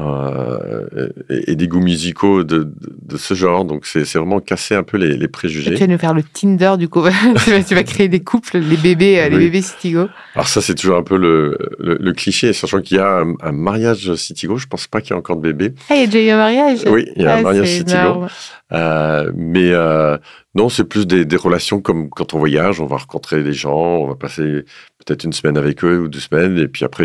euh, 0.00 1.08
et, 1.28 1.56
des 1.56 1.68
goûts 1.68 1.80
musicaux 1.80 2.44
de, 2.44 2.72
de, 3.02 3.16
ce 3.16 3.34
genre. 3.34 3.64
Donc, 3.64 3.86
c'est 3.86 4.04
vraiment 4.14 4.40
casser 4.40 4.74
un 4.74 4.82
peu 4.82 4.96
les, 4.96 5.16
les 5.16 5.28
préjugés. 5.28 5.74
tu 5.74 5.80
vas 5.80 5.86
nous 5.86 5.98
faire 5.98 6.14
le 6.14 6.22
Tinder, 6.22 6.74
du 6.78 6.88
coup. 6.88 7.02
tu, 7.66 7.74
vas, 7.74 7.82
créer 7.82 8.08
des 8.08 8.20
couples, 8.20 8.58
les 8.58 8.76
bébés, 8.76 9.20
euh, 9.20 9.28
les 9.28 9.38
bébés 9.38 9.62
Citigo. 9.62 10.08
Alors, 10.34 10.48
ça, 10.48 10.60
c'est 10.60 10.74
toujours 10.74 10.96
un 10.96 11.02
peu 11.02 11.16
le, 11.16 11.56
le, 11.78 12.12
cliché. 12.12 12.52
Sachant 12.52 12.80
qu'il 12.80 12.96
y 12.96 13.00
a 13.00 13.22
un, 13.42 13.52
mariage 13.52 14.14
Citigo, 14.14 14.56
je 14.56 14.66
pense 14.66 14.86
pas 14.86 15.00
qu'il 15.00 15.10
y 15.10 15.14
ait 15.14 15.18
encore 15.18 15.36
de 15.36 15.42
bébé. 15.42 15.74
Ah, 15.88 15.94
il 15.96 16.00
y 16.00 16.04
a 16.04 16.06
déjà 16.06 16.20
eu 16.24 16.30
un 16.30 16.36
mariage 16.36 16.78
Oui, 16.86 17.06
il 17.16 17.22
y 17.22 17.26
a 17.26 17.34
un 17.34 17.38
ah, 17.38 17.42
mariage 17.42 17.68
Citigo. 17.68 18.26
Euh, 18.72 19.30
mais 19.34 19.72
euh, 19.72 20.16
non, 20.54 20.68
c'est 20.68 20.84
plus 20.84 21.06
des, 21.06 21.24
des, 21.24 21.36
relations 21.36 21.80
comme 21.80 22.08
quand 22.08 22.34
on 22.34 22.38
voyage, 22.38 22.80
on 22.80 22.86
va 22.86 22.98
rencontrer 22.98 23.42
des 23.42 23.52
gens, 23.52 23.74
on 23.74 24.06
va 24.06 24.14
passer 24.14 24.64
peut-être 25.04 25.24
une 25.24 25.32
semaine 25.32 25.56
avec 25.56 25.82
eux 25.84 26.02
ou 26.02 26.08
deux 26.08 26.20
semaines, 26.20 26.56
et 26.58 26.68
puis 26.68 26.84
après, 26.84 27.04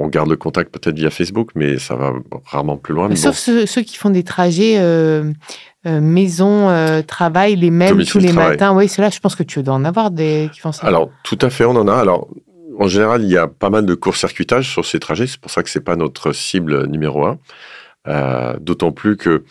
on 0.00 0.08
garde 0.08 0.28
le 0.30 0.36
contact 0.36 0.72
peut-être 0.72 0.96
via 0.96 1.10
Facebook, 1.10 1.50
mais 1.54 1.78
ça 1.78 1.94
va 1.94 2.12
rarement 2.46 2.76
plus 2.76 2.94
loin. 2.94 3.14
Sauf 3.14 3.36
ceux, 3.36 3.82
qui 3.82 3.96
font 3.96 4.10
des 4.10 4.22
trajets 4.22 4.76
euh, 4.78 5.32
euh, 5.86 6.00
maison, 6.00 6.68
euh, 6.68 7.02
travail, 7.02 7.56
les 7.56 7.70
mêmes 7.70 8.04
tous 8.04 8.18
les 8.18 8.32
matins. 8.32 8.74
Oui, 8.74 8.88
cela, 8.88 9.10
je 9.10 9.20
pense 9.20 9.34
que 9.34 9.42
tu 9.42 9.62
dois 9.62 9.74
en 9.74 9.84
avoir 9.84 10.10
des 10.10 10.50
qui 10.52 10.60
font 10.60 10.72
ça. 10.72 10.86
Alors, 10.86 11.10
tout 11.22 11.38
à 11.42 11.50
fait, 11.50 11.64
on 11.64 11.76
en 11.76 11.86
a. 11.88 11.94
Alors, 11.94 12.28
en 12.78 12.88
général, 12.88 13.22
il 13.22 13.30
y 13.30 13.36
a 13.36 13.46
pas 13.46 13.70
mal 13.70 13.84
de 13.84 13.94
court-circuitage 13.94 14.70
sur 14.70 14.84
ces 14.84 14.98
trajets. 14.98 15.26
C'est 15.26 15.40
pour 15.40 15.50
ça 15.50 15.62
que 15.62 15.70
c'est 15.70 15.84
pas 15.84 15.96
notre 15.96 16.32
cible 16.32 16.86
numéro 16.86 17.26
un. 17.26 17.38
D'autant 18.60 18.92
plus 18.92 19.16
que 19.16 19.44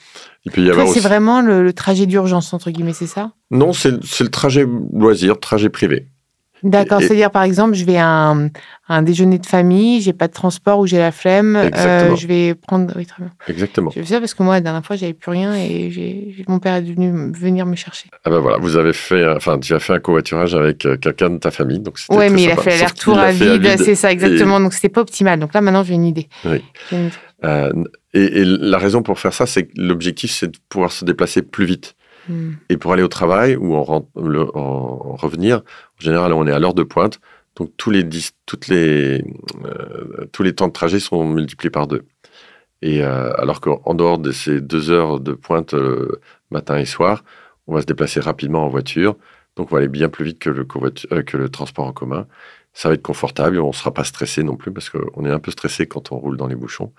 il 0.46 0.52
peut 0.52 0.62
y 0.62 0.72
avoir. 0.72 0.88
C'est 0.88 1.00
vraiment 1.00 1.42
le, 1.42 1.64
le 1.64 1.74
trajet 1.74 2.06
d'urgence 2.06 2.54
entre 2.54 2.72
guillemets, 2.72 2.94
c'est 2.94 3.08
ça? 3.08 3.32
Non, 3.52 3.74
c'est 3.74 3.92
le 3.92 4.30
trajet 4.30 4.66
loisir, 4.94 5.40
trajet 5.40 5.70
privé. 5.70 6.08
D'accord, 6.64 7.00
c'est-à-dire 7.02 7.32
par 7.32 7.44
exemple, 7.44 7.74
je 7.74 7.86
vais 7.86 7.98
à 7.98 8.36
un, 8.90 9.02
déjeuner 9.02 9.38
de 9.38 9.46
famille, 9.46 10.02
j'ai 10.02 10.14
pas 10.14 10.28
de 10.28 10.34
transport 10.34 10.80
ou 10.80 10.88
j'ai 10.88 10.98
la 10.98 11.12
flemme, 11.12 11.56
euh, 11.56 12.16
je 12.16 12.28
vais 12.28 12.56
prendre. 12.56 12.92
Oui, 12.96 13.06
très 13.06 13.24
bien. 13.24 13.32
Exactement. 13.48 13.92
Je 13.96 14.02
fais 14.02 14.14
ça 14.14 14.20
parce 14.20 14.34
que 14.34 14.44
moi, 14.44 14.56
la 14.56 14.62
dernière 14.62 14.86
fois, 14.86 14.96
j'avais 14.96 15.14
plus 15.14 15.32
rien 15.32 15.56
et 15.56 15.92
mon 16.48 16.60
père 16.60 16.76
est 16.76 16.82
venu 16.82 17.32
venir 17.32 17.66
me 17.66 17.76
chercher. 17.76 18.10
Ah 18.26 18.30
ben 18.30 18.40
voilà, 18.40 18.58
vous 18.58 18.78
avez 18.78 18.94
fait, 18.94 19.28
enfin, 19.30 19.60
tu 19.60 19.74
as 19.74 19.80
fait 19.80 19.94
un 19.94 20.00
covoiturage 20.00 20.56
avec 20.56 20.86
euh, 20.86 20.98
quelqu'un 20.98 21.30
de 21.30 21.38
ta 21.38 21.52
famille, 21.52 21.80
donc 21.80 22.00
c'était. 22.00 22.16
Oui, 22.16 22.30
mais 22.30 22.44
il 22.44 22.52
a 22.52 22.58
fait 22.58 22.72
l'aller-retour 22.72 23.18
à 23.18 23.32
vide, 23.32 23.76
c'est 23.78 23.96
ça, 23.96 24.12
exactement. 24.12 24.60
Donc 24.60 24.74
c'était 24.74 24.90
pas 24.90 25.02
optimal. 25.02 25.40
Donc 25.40 25.54
là, 25.54 25.62
maintenant, 25.62 25.84
j'ai 25.84 25.94
une 25.94 26.06
idée. 26.06 26.28
Oui. 26.46 26.62
Euh, 27.46 27.72
et, 28.14 28.42
et, 28.42 28.44
la 28.44 28.78
raison 28.78 29.02
pour 29.02 29.20
faire 29.20 29.34
ça, 29.34 29.46
c'est 29.46 29.68
que 29.68 29.72
l'objectif, 29.76 30.32
c'est 30.32 30.48
de 30.48 30.58
pouvoir 30.68 30.92
se 30.92 31.06
déplacer 31.06 31.42
plus 31.42 31.66
vite. 31.66 31.96
Et 32.70 32.78
pour 32.78 32.94
aller 32.94 33.04
au 33.04 33.08
travail 33.08 33.56
ou 33.56 33.76
en, 33.76 34.08
revenir, 34.16 35.58
en 35.58 36.02
général, 36.02 36.34
on 36.34 36.48
est 36.48 36.52
à 36.52 36.60
l'heure 36.60 36.74
de 36.74 36.84
pointe. 36.84 37.20
Donc, 37.56 37.72
tous 37.78 37.92
les, 37.92 38.08
toutes 38.46 38.68
les, 38.68 39.24
euh, 39.66 40.26
tous 40.32 40.44
les 40.44 40.54
temps 40.54 40.68
de 40.68 40.74
trajet 40.74 41.00
sont 41.00 41.26
multipliés 41.26 41.70
par 41.70 41.88
deux. 41.88 42.06
Et 42.82 43.04
euh, 43.04 43.34
alors 43.38 43.60
qu'en 43.60 43.94
dehors 43.94 44.18
de 44.18 44.32
ces 44.32 44.62
deux 44.62 44.92
heures 44.92 45.20
de 45.20 45.34
pointe 45.34 45.74
euh, 45.74 46.22
matin 46.52 46.78
et 46.78 46.86
soir, 46.86 47.24
on 47.68 47.74
va 47.74 47.82
se 47.82 47.86
déplacer 47.86 48.20
rapidement 48.20 48.66
en 48.66 48.70
voiture. 48.70 49.16
Donc, 49.56 49.72
on 49.72 49.76
va 49.76 49.80
aller 49.80 49.90
bien 49.90 50.10
plus 50.10 50.24
vite 50.24 50.40
que 50.40 50.50
le, 50.50 50.64
que 50.64 51.38
le 51.38 51.50
transport 51.50 51.86
en 51.86 51.92
commun. 51.92 52.28
Ça 52.72 52.88
va 52.88 52.96
être 52.96 53.02
confortable, 53.02 53.60
on 53.60 53.70
ne 53.70 53.74
sera 53.74 53.94
pas 53.94 54.04
stressé 54.04 54.44
non 54.44 54.56
plus 54.56 54.72
parce 54.72 54.90
qu'on 54.90 55.26
est 55.26 55.32
un 55.32 55.40
peu 55.40 55.52
stressé 55.52 55.88
quand 55.88 56.12
on 56.12 56.18
roule 56.18 56.38
dans 56.38 56.48
les 56.48 56.56
bouchons. 56.56 56.94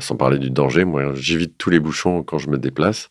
sans 0.00 0.16
parler 0.16 0.38
du 0.38 0.50
danger, 0.50 0.84
moi 0.84 1.12
j'évite 1.14 1.56
tous 1.58 1.70
les 1.70 1.78
bouchons 1.78 2.22
quand 2.22 2.38
je 2.38 2.48
me 2.48 2.56
déplace. 2.56 3.10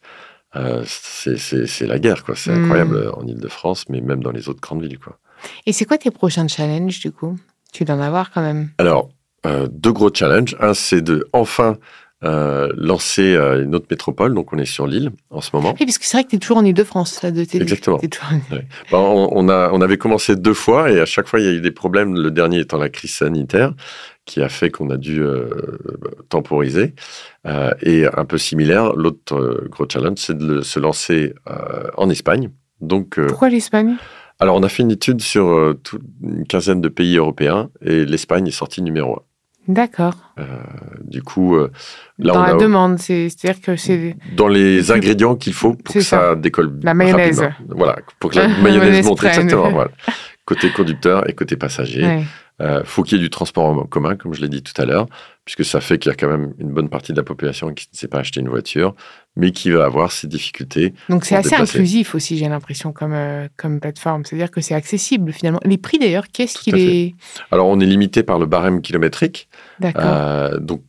Euh, 0.56 0.84
c'est 0.86 1.88
la 1.88 2.00
guerre, 2.00 2.24
quoi. 2.24 2.36
C'est 2.36 2.52
incroyable 2.52 3.08
hmm. 3.08 3.20
en 3.20 3.28
Ile-de-France, 3.28 3.86
mais 3.89 4.02
même 4.02 4.22
dans 4.22 4.32
les 4.32 4.50
autres 4.50 4.62
grandes 4.62 4.84
villes, 4.84 5.00
quoi. 5.00 5.18
Et 5.66 5.74
c'est 5.74 5.86
quoi 5.86 5.98
tes 5.98 6.12
prochains 6.12 6.48
challenges, 6.48 7.00
du 7.00 7.12
coup? 7.12 7.38
Tu 7.72 7.86
dois 7.86 7.96
en 7.96 8.02
avoir 8.02 8.32
quand 8.32 8.42
même. 8.42 8.70
Alors, 8.78 9.10
euh, 9.46 9.68
deux 9.70 9.92
gros 9.92 10.13
challenges. 10.13 10.56
Un, 10.60 10.74
c'est 10.74 11.02
de 11.02 11.28
enfin 11.34 11.78
euh, 12.23 12.69
lancer 12.75 13.36
une 13.36 13.75
autre 13.75 13.88
métropole. 13.89 14.33
Donc, 14.33 14.53
on 14.53 14.57
est 14.57 14.65
sur 14.65 14.88
l'île 14.88 15.12
en 15.29 15.41
ce 15.41 15.49
moment. 15.53 15.75
Oui, 15.79 15.86
parce 15.86 15.97
que 15.97 16.05
c'est 16.05 16.17
vrai 16.17 16.23
que 16.23 16.29
tu 16.29 16.36
es 16.38 16.39
toujours 16.39 16.57
en 16.57 16.65
Ile-de-France. 16.65 17.23
Exactement. 17.23 17.99
Ben, 18.91 18.97
on, 18.97 19.49
a, 19.49 19.71
on 19.71 19.81
avait 19.81 19.97
commencé 19.97 20.36
deux 20.36 20.53
fois 20.53 20.91
et 20.91 20.99
à 20.99 21.05
chaque 21.05 21.27
fois, 21.27 21.39
il 21.39 21.45
y 21.45 21.49
a 21.49 21.51
eu 21.51 21.62
des 21.62 21.71
problèmes. 21.71 22.15
Le 22.15 22.31
dernier 22.31 22.59
étant 22.59 22.77
la 22.77 22.89
crise 22.89 23.13
sanitaire 23.13 23.73
qui 24.25 24.41
a 24.41 24.49
fait 24.49 24.69
qu'on 24.69 24.89
a 24.89 24.97
dû 24.97 25.21
euh, 25.21 25.49
temporiser. 26.29 26.93
Euh, 27.45 27.71
et 27.81 28.05
un 28.05 28.25
peu 28.25 28.38
similaire, 28.38 28.93
l'autre 28.93 29.36
euh, 29.36 29.67
gros 29.69 29.86
challenge, 29.91 30.17
c'est 30.17 30.38
de 30.38 30.62
se 30.62 30.79
lancer 30.79 31.33
en 31.97 32.09
Espagne. 32.09 32.49
Donc, 32.81 33.19
Pourquoi 33.27 33.49
l'Espagne? 33.49 33.95
Alors, 34.39 34.55
on 34.55 34.63
a 34.63 34.69
fait 34.69 34.83
une 34.83 34.91
étude 34.91 35.21
sur 35.21 35.75
une 36.21 36.45
quinzaine 36.47 36.81
de 36.81 36.89
pays 36.89 37.17
européens 37.17 37.69
et 37.81 38.05
l'Espagne 38.05 38.47
est 38.47 38.51
sortie 38.51 38.81
numéro 38.81 39.15
un. 39.17 39.21
D'accord. 39.67 40.15
du 41.02 41.21
coup, 41.21 41.56
là, 41.58 41.69
dans 42.34 42.43
la 42.43 42.54
demande, 42.56 42.99
c'est-à-dire 42.99 43.62
que 43.62 43.76
c'est 43.76 44.17
dans 44.36 44.47
les 44.47 44.91
ingrédients 44.91 45.36
qu'il 45.36 45.54
faut 45.54 45.73
pour 45.73 45.93
que 45.93 46.02
ça, 46.02 46.36
décolle. 46.36 46.80
La 46.82 46.93
mayonnaise. 46.93 47.43
Voilà, 47.69 47.97
pour 48.19 48.32
que 48.32 48.39
la 48.39 48.47
mayonnaise 48.62 49.06
monte 49.06 49.23
exactement. 49.23 49.69
Voilà. 49.69 49.91
Côté 50.45 50.69
conducteur 50.71 51.30
et 51.30 51.34
côté 51.34 51.56
passager. 51.56 52.26
Euh, 52.62 52.84
faut 52.86 53.04
qu'il 53.04 53.18
y 53.18 53.22
ait 53.22 53.24
du 53.24 53.30
transport 53.32 53.66
en 53.66 53.84
commun, 53.86 54.16
comme 54.16 54.34
je 54.34 54.42
l'ai 54.42 54.50
dit 54.50 54.62
tout 54.62 54.80
à 54.80 54.86
l'heure, 54.86 55.08
puisque 55.44 55.66
ça 55.66 55.82
fait 55.82 55.98
qu'il 55.98 56.12
y 56.12 56.13
a 56.13 56.16
quand 56.16 56.28
même 56.28 56.54
une 56.60 56.72
bonne 56.72 56.88
partie 56.88 57.12
de 57.12 57.18
la 57.18 57.24
population 57.24 57.74
qui 57.74 57.88
ne 57.92 57.98
sait 57.98 58.08
pas 58.08 58.20
acheter 58.20 58.42
une 58.42 58.50
voiture, 58.50 58.96
mais 59.36 59.52
qui 59.52 59.72
va 59.72 59.86
avoir 59.86 60.12
ses 60.12 60.28
difficultés. 60.28 60.94
Donc 61.10 61.26
c'est 61.26 61.36
assez 61.36 61.56
inclusif 61.56 62.13
aussi, 62.13 62.38
j'ai 62.38 62.48
l'impression, 62.48 62.92
comme, 62.92 63.13
euh, 63.13 63.48
comme 63.58 63.80
plateforme. 63.80 64.24
C'est-à-dire 64.24 64.52
que 64.52 64.62
c'est 64.62 64.76
accessible 64.76 65.34
finalement. 65.34 65.60
Les 65.66 65.80
prix 65.80 65.98
d'ailleurs, 65.98 66.28
qu'est-ce 66.32 66.60
qu'il 66.60 66.78
est 66.78 67.16
Alors 67.52 67.68
on 67.68 67.80
est 67.80 67.86
limité 67.86 68.22
par 68.22 68.38
le 68.38 68.46
barème 68.46 68.82
kilométrique. 68.82 69.50
Euh, 69.84 70.60
donc 70.60 70.84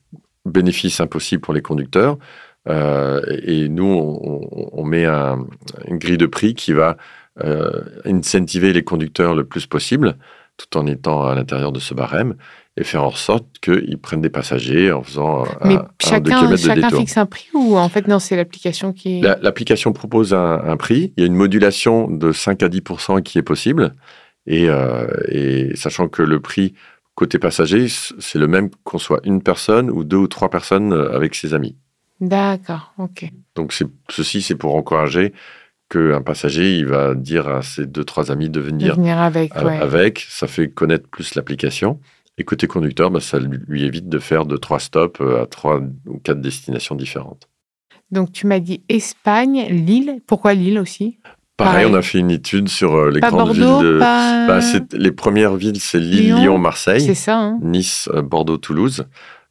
bénéfice 0.45 1.01
impossible 1.01 1.41
pour 1.41 1.55
les 1.55 1.63
conducteurs. 1.63 2.19
Euh, 2.69 3.23
et 3.43 3.69
nous, 3.69 3.85
on, 3.85 4.71
on 4.73 4.85
met 4.85 5.07
un, 5.07 5.47
une 5.89 5.99
grille 5.99 6.19
de 6.19 6.27
prix 6.27 6.55
qui 6.55 6.73
va 6.73 6.97
incentiver 8.05 8.73
les 8.73 8.85
conducteurs 8.85 9.35
le 9.35 9.43
plus 9.43 9.67
possible 9.67 10.17
tout 10.57 10.79
en 10.79 10.87
étant 10.87 11.27
à 11.27 11.35
l'intérieur 11.35 11.73
de 11.73 11.81
ce 11.81 11.95
barème 11.95 12.35
et 12.77 12.85
faire 12.85 13.05
en 13.05 13.11
sorte 13.11 13.47
qu'ils 13.61 13.99
prennent 13.99 14.21
des 14.21 14.31
passagers 14.31 14.93
en 14.93 15.03
faisant 15.03 15.45
Mais 15.65 15.75
un, 15.75 15.89
chacun, 16.03 16.57
chacun 16.57 16.91
fixe 16.91 17.17
un 17.17 17.27
prix 17.27 17.49
ou 17.55 17.77
en 17.77 17.89
fait 17.89 18.09
non, 18.09 18.19
c'est 18.19 18.37
l'application 18.37 18.93
qui... 18.93 19.21
L'application 19.21 19.93
propose 19.93 20.35
un, 20.35 20.77
prix, 20.77 21.13
il 21.17 21.21
y 21.21 21.25
a 21.25 21.27
une 21.27 21.35
modulation 21.35 22.09
de 22.09 22.33
5 22.33 22.63
à 22.63 22.69
10% 22.69 23.23
qui 23.23 23.39
est 23.39 23.43
possible 23.43 23.95
et, 24.47 24.69
euh, 24.69 25.07
et, 25.29 25.77
sachant 25.77 26.09
que 26.09 26.23
le 26.23 26.41
prix 26.41 26.75
Côté 27.15 27.39
passager, 27.39 27.87
c'est 27.89 28.41
le 28.41 28.49
même 28.49 28.71
qu'on 28.83 28.99
soit 28.99 29.21
une 29.23 29.41
personne 29.41 29.89
ou 29.89 30.03
deux 30.03 30.17
ou 30.17 30.27
trois 30.27 30.51
personnes 30.51 30.93
euh, 30.93 31.15
avec 31.15 31.37
ses 31.37 31.55
amis. 31.55 31.77
D'accord, 32.21 32.93
ok. 32.99 33.31
Donc 33.55 33.73
ceci, 34.09 34.43
c'est 34.43 34.57
pour 34.57 34.75
encourager 34.75 35.33
qu'un 35.91 36.23
passager, 36.23 36.77
il 36.77 36.87
va 36.87 37.15
dire 37.15 37.49
à 37.49 37.63
ses 37.63 37.87
deux, 37.87 38.05
trois 38.05 38.31
amis 38.31 38.51
de 38.51 38.61
venir, 38.61 38.99
avec, 39.19 39.53
avec. 39.57 40.27
Ça 40.29 40.47
fait 40.47 40.69
connaître 40.69 41.09
plus 41.09 41.35
l'application. 41.35 42.01
Et 42.37 42.45
côté 42.45 42.67
conducteur, 42.67 43.11
bah, 43.11 43.21
ça 43.21 43.39
lui 43.39 43.85
évite 43.85 44.09
de 44.09 44.19
faire 44.19 44.45
de 44.45 44.57
trois 44.57 44.81
stops 44.81 45.21
euh, 45.21 45.43
à 45.43 45.47
trois 45.47 45.81
ou 46.07 46.19
quatre 46.19 46.41
destinations 46.41 46.97
différentes. 46.97 47.49
Donc 48.11 48.33
tu 48.33 48.47
m'as 48.47 48.59
dit 48.59 48.83
Espagne, 48.89 49.67
Lille. 49.69 50.21
Pourquoi 50.27 50.55
Lille 50.55 50.79
aussi? 50.79 51.19
Pareil, 51.57 51.87
on 51.89 51.95
a 51.95 52.03
fait 52.03 52.19
une 52.19 52.33
étude 52.33 52.69
sur 52.69 52.95
euh, 52.97 53.11
les 53.11 53.21
grandes 53.21 53.53
villes 53.53 53.63
de. 53.63 53.99
Bah, 54.01 54.59
les 54.93 55.13
premières 55.13 55.55
villes, 55.55 55.79
c'est 55.79 56.01
Lille, 56.01 56.35
Lyon, 56.35 56.59
Marseille. 56.59 57.15
Ça. 57.15 57.39
Hein. 57.39 57.59
Nice, 57.63 58.09
euh, 58.13 58.23
Bordeaux, 58.23 58.57
Toulouse. 58.57 59.07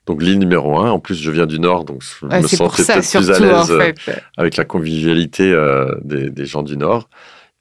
Donc 0.06 0.22
l'île 0.22 0.40
numéro 0.40 0.78
un. 0.80 0.92
En 0.92 1.00
plus, 1.00 1.16
je 1.16 1.32
viens 1.32 1.46
du 1.46 1.60
Nord, 1.60 1.86
donc 1.86 2.04
je 2.04 2.26
me 2.26 2.48
sens 2.48 2.76
peut-être 2.76 3.00
plus 3.00 3.32
à 3.32 3.40
l'aise 3.40 3.72
euh, 3.72 3.92
avec 4.38 4.58
la 4.58 4.66
convivialité 4.66 5.56
des, 6.04 6.46
gens 6.46 6.64
du 6.64 6.78
Nord. 6.78 7.10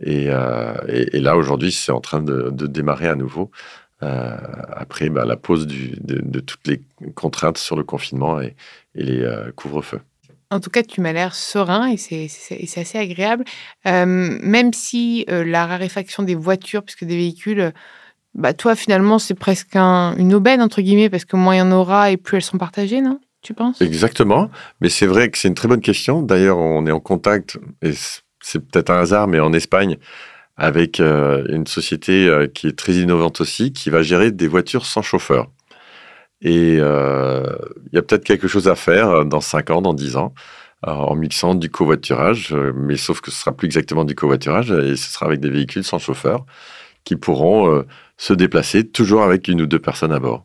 Et, 0.00 0.26
là, 0.26 1.36
aujourd'hui, 1.36 1.72
c'est 1.72 1.92
en 1.92 2.00
train 2.00 2.20
de, 2.20 2.50
démarrer 2.66 3.08
à 3.08 3.14
nouveau. 3.14 3.50
après 4.00 5.08
bah, 5.08 5.24
la 5.24 5.36
pause 5.36 5.66
de, 5.66 6.40
toutes 6.40 6.66
les 6.66 6.80
contraintes 7.14 7.58
sur 7.58 7.76
le 7.76 7.84
confinement 7.84 8.40
et, 8.40 8.56
et 8.94 9.04
les 9.04 9.28
couvre-feux. 9.54 10.00
En 10.52 10.60
tout 10.60 10.68
cas, 10.68 10.82
tu 10.82 11.00
m'as 11.00 11.14
l'air 11.14 11.34
serein 11.34 11.90
et 11.90 11.96
c'est 11.96 12.78
assez 12.78 12.98
agréable. 12.98 13.44
Euh, 13.86 14.38
même 14.42 14.74
si 14.74 15.24
euh, 15.30 15.44
la 15.44 15.66
raréfaction 15.66 16.22
des 16.24 16.34
voitures, 16.34 16.82
puisque 16.82 17.04
des 17.04 17.16
véhicules, 17.16 17.72
bah, 18.34 18.54
toi, 18.54 18.74
finalement, 18.74 19.18
c'est 19.18 19.34
presque 19.34 19.76
une 19.76 20.34
aubaine, 20.34 20.62
entre 20.62 20.80
guillemets, 20.80 21.10
parce 21.10 21.24
que 21.24 21.36
moins 21.36 21.54
il 21.54 21.58
y 21.58 21.62
en 21.62 21.72
aura 21.72 22.10
et 22.10 22.16
plus 22.16 22.36
elles 22.36 22.42
sont 22.42 22.58
partagées, 22.58 23.00
non? 23.00 23.20
Tu 23.42 23.54
penses? 23.54 23.80
Exactement. 23.80 24.50
Mais 24.80 24.88
c'est 24.88 25.06
vrai 25.06 25.28
que 25.28 25.38
c'est 25.38 25.48
une 25.48 25.54
très 25.54 25.68
bonne 25.68 25.80
question. 25.80 26.22
D'ailleurs, 26.22 26.58
on 26.58 26.86
est 26.86 26.92
en 26.92 27.00
contact, 27.00 27.58
et 27.82 27.92
c'est 28.40 28.60
peut-être 28.60 28.90
un 28.90 29.00
hasard, 29.00 29.26
mais 29.26 29.40
en 29.40 29.52
Espagne, 29.52 29.96
avec 30.56 31.00
euh, 31.00 31.44
une 31.48 31.66
société 31.66 32.30
qui 32.54 32.68
est 32.68 32.78
très 32.78 32.94
innovante 32.94 33.40
aussi, 33.40 33.72
qui 33.72 33.90
va 33.90 34.02
gérer 34.02 34.30
des 34.30 34.46
voitures 34.46 34.86
sans 34.86 35.02
chauffeur. 35.02 35.48
Et 36.42 36.78
euh, 36.80 37.44
il 37.92 37.94
y 37.94 37.98
a 37.98 38.02
peut-être 38.02 38.24
quelque 38.24 38.48
chose 38.48 38.68
à 38.68 38.74
faire 38.74 39.08
euh, 39.08 39.24
dans 39.24 39.40
5 39.40 39.70
ans, 39.70 39.80
dans 39.80 39.94
10 39.94 40.16
ans, 40.16 40.34
euh, 40.86 40.90
en 40.90 41.14
mixant 41.14 41.54
du 41.54 41.70
covoiturage, 41.70 42.54
mais 42.74 42.96
sauf 42.96 43.20
que 43.20 43.30
ce 43.30 43.38
sera 43.40 43.52
plus 43.52 43.66
exactement 43.66 44.04
du 44.04 44.14
covoiturage, 44.16 44.72
et 44.72 44.96
ce 44.96 45.10
sera 45.12 45.26
avec 45.26 45.40
des 45.40 45.50
véhicules 45.50 45.84
sans 45.84 45.98
chauffeur 45.98 46.44
qui 47.04 47.16
pourront 47.16 47.84
se 48.22 48.32
déplacer 48.32 48.86
toujours 48.86 49.24
avec 49.24 49.48
une 49.48 49.62
ou 49.62 49.66
deux 49.66 49.80
personnes 49.80 50.12
à 50.12 50.20
bord. 50.20 50.44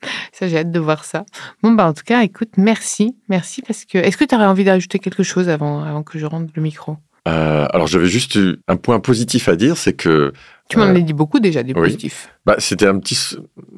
Ça, 0.32 0.46
j'ai 0.46 0.58
hâte 0.58 0.70
de 0.70 0.78
voir 0.78 1.04
ça. 1.04 1.24
Bon, 1.60 1.72
bah, 1.72 1.88
en 1.88 1.92
tout 1.92 2.04
cas, 2.04 2.22
écoute, 2.22 2.50
merci. 2.56 3.16
Merci 3.28 3.62
parce 3.62 3.84
que. 3.84 3.98
Est-ce 3.98 4.16
que 4.16 4.24
tu 4.24 4.36
aurais 4.36 4.46
envie 4.46 4.62
d'ajouter 4.62 5.00
quelque 5.00 5.24
chose 5.24 5.48
avant, 5.48 5.82
avant 5.82 6.04
que 6.04 6.20
je 6.20 6.26
rentre 6.26 6.52
le 6.54 6.62
micro? 6.62 6.96
Alors, 7.24 7.88
j'avais 7.88 8.06
juste 8.06 8.38
un 8.68 8.76
point 8.76 9.00
positif 9.00 9.50
à 9.50 9.56
dire 9.56 9.76
c'est 9.76 9.92
que 9.92 10.32
tu 10.70 10.78
m'en 10.78 10.84
as 10.84 11.00
dit 11.00 11.12
beaucoup 11.12 11.40
déjà, 11.40 11.62
des 11.62 11.74
positifs. 11.74 12.30
Bah, 12.46 12.54
C'était 12.58 12.86
un 12.86 12.98
petit, 12.98 13.18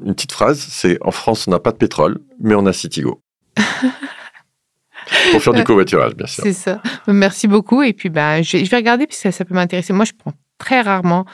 une 0.05 0.15
petite 0.15 0.31
phrase, 0.31 0.61
c'est 0.61 0.99
en 1.01 1.11
France, 1.11 1.49
on 1.49 1.51
n'a 1.51 1.59
pas 1.59 1.73
de 1.73 1.77
pétrole, 1.77 2.21
mais 2.39 2.55
on 2.55 2.65
a 2.67 2.73
Citigo. 2.73 3.23
Pour 5.33 5.43
faire 5.43 5.55
du 5.55 5.65
covoiturage, 5.65 6.15
bien 6.15 6.29
sûr. 6.29 6.45
C'est 6.45 6.53
ça. 6.53 6.81
Merci 7.09 7.49
beaucoup. 7.49 7.83
Et 7.83 7.93
puis, 7.93 8.09
bah, 8.09 8.43
je, 8.43 8.59
vais 8.59 8.77
regarder, 8.77 9.09
puisque 9.09 9.33
ça, 9.33 9.45
peut 9.45 9.55
m'intéresser. 9.55 9.93
Moi, 9.93 10.05
je 10.05 10.13
prends 10.17 10.33
très 10.59 10.83
rarement 10.83 11.25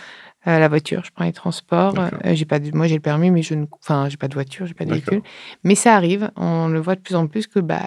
euh, 0.48 0.58
la 0.58 0.68
voiture. 0.68 1.02
Je 1.04 1.10
prends 1.14 1.24
les 1.24 1.32
transports. 1.32 1.94
Euh, 1.98 2.34
j'ai 2.34 2.44
pas 2.44 2.58
de, 2.58 2.74
moi, 2.76 2.86
j'ai 2.86 2.94
le 2.94 3.00
permis, 3.00 3.30
mais 3.30 3.42
je 3.42 3.54
ne, 3.54 3.66
enfin, 3.80 4.08
j'ai 4.08 4.16
pas 4.16 4.28
de 4.28 4.34
voiture, 4.34 4.66
j'ai 4.66 4.74
pas 4.74 4.84
de 4.84 4.90
véhicule. 4.90 5.22
Mais 5.64 5.74
ça 5.74 5.94
arrive. 5.94 6.30
On 6.36 6.68
le 6.68 6.80
voit 6.80 6.94
de 6.94 7.00
plus 7.00 7.14
en 7.14 7.26
plus 7.26 7.46
que 7.46 7.58
bah, 7.60 7.82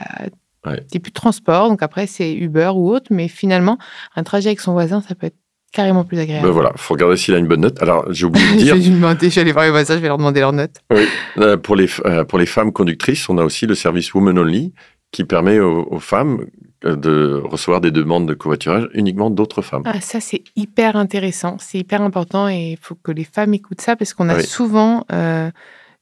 ouais. 0.66 0.82
plus 0.90 1.00
de 1.00 1.14
transport. 1.14 1.70
Donc 1.70 1.82
après, 1.84 2.08
c'est 2.08 2.34
Uber 2.34 2.72
ou 2.76 2.90
autre. 2.90 3.08
Mais 3.12 3.28
finalement, 3.28 3.78
un 4.16 4.24
trajet 4.24 4.50
avec 4.50 4.60
son 4.60 4.74
voisin, 4.74 5.02
ça 5.02 5.16
peut 5.16 5.28
être 5.28 5.38
carrément 5.72 6.04
plus 6.04 6.20
agréable. 6.20 6.48
Ben 6.48 6.52
voilà, 6.52 6.74
faut 6.76 6.96
regarder 6.96 7.16
s'il 7.16 7.34
a 7.36 7.38
une 7.38 7.48
bonne 7.48 7.62
note. 7.62 7.82
Alors, 7.82 8.12
j'ai 8.12 8.26
oublié 8.26 8.46
de 8.54 8.58
dire. 8.58 8.76
je 8.82 8.92
vais 8.92 9.30
je 9.30 9.40
aller 9.40 9.52
voir 9.52 9.66
les 9.66 9.72
voisins, 9.72 9.96
je 9.96 10.00
vais 10.00 10.08
leur 10.08 10.18
demander 10.18 10.40
leur 10.40 10.54
note. 10.54 10.78
Oui. 10.92 11.08
Euh, 11.38 11.58
pour, 11.58 11.76
les, 11.76 11.88
pour 12.28 12.40
les 12.40 12.46
femmes 12.46 12.72
conductrices, 12.72 13.30
on 13.30 13.38
a 13.38 13.44
aussi 13.44 13.68
le 13.68 13.76
service 13.76 14.14
Women 14.14 14.40
Only 14.40 14.74
qui 15.12 15.24
permet 15.24 15.60
aux, 15.60 16.00
femmes 16.00 16.46
de 16.84 17.42
recevoir 17.44 17.82
des 17.82 17.92
demandes 17.92 18.28
de 18.28 18.34
covoiturage 18.34 18.90
uniquement 18.94 19.30
d'autres 19.30 19.62
femmes. 19.62 19.84
Ah, 19.86 20.00
ça, 20.02 20.20
c'est 20.20 20.44
hyper 20.56 20.96
intéressant, 20.96 21.58
c'est 21.60 21.78
hyper 21.78 22.02
important 22.02 22.48
et 22.48 22.72
il 22.72 22.78
faut 22.80 22.96
que 22.96 23.12
les 23.12 23.26
femmes 23.26 23.54
écoutent 23.54 23.82
ça 23.82 23.96
parce 23.96 24.14
qu'on 24.14 24.30
a 24.30 24.40
souvent 24.42 25.06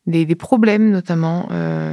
des, 0.05 0.25
des, 0.25 0.35
problèmes, 0.35 0.91
notamment 0.91 1.47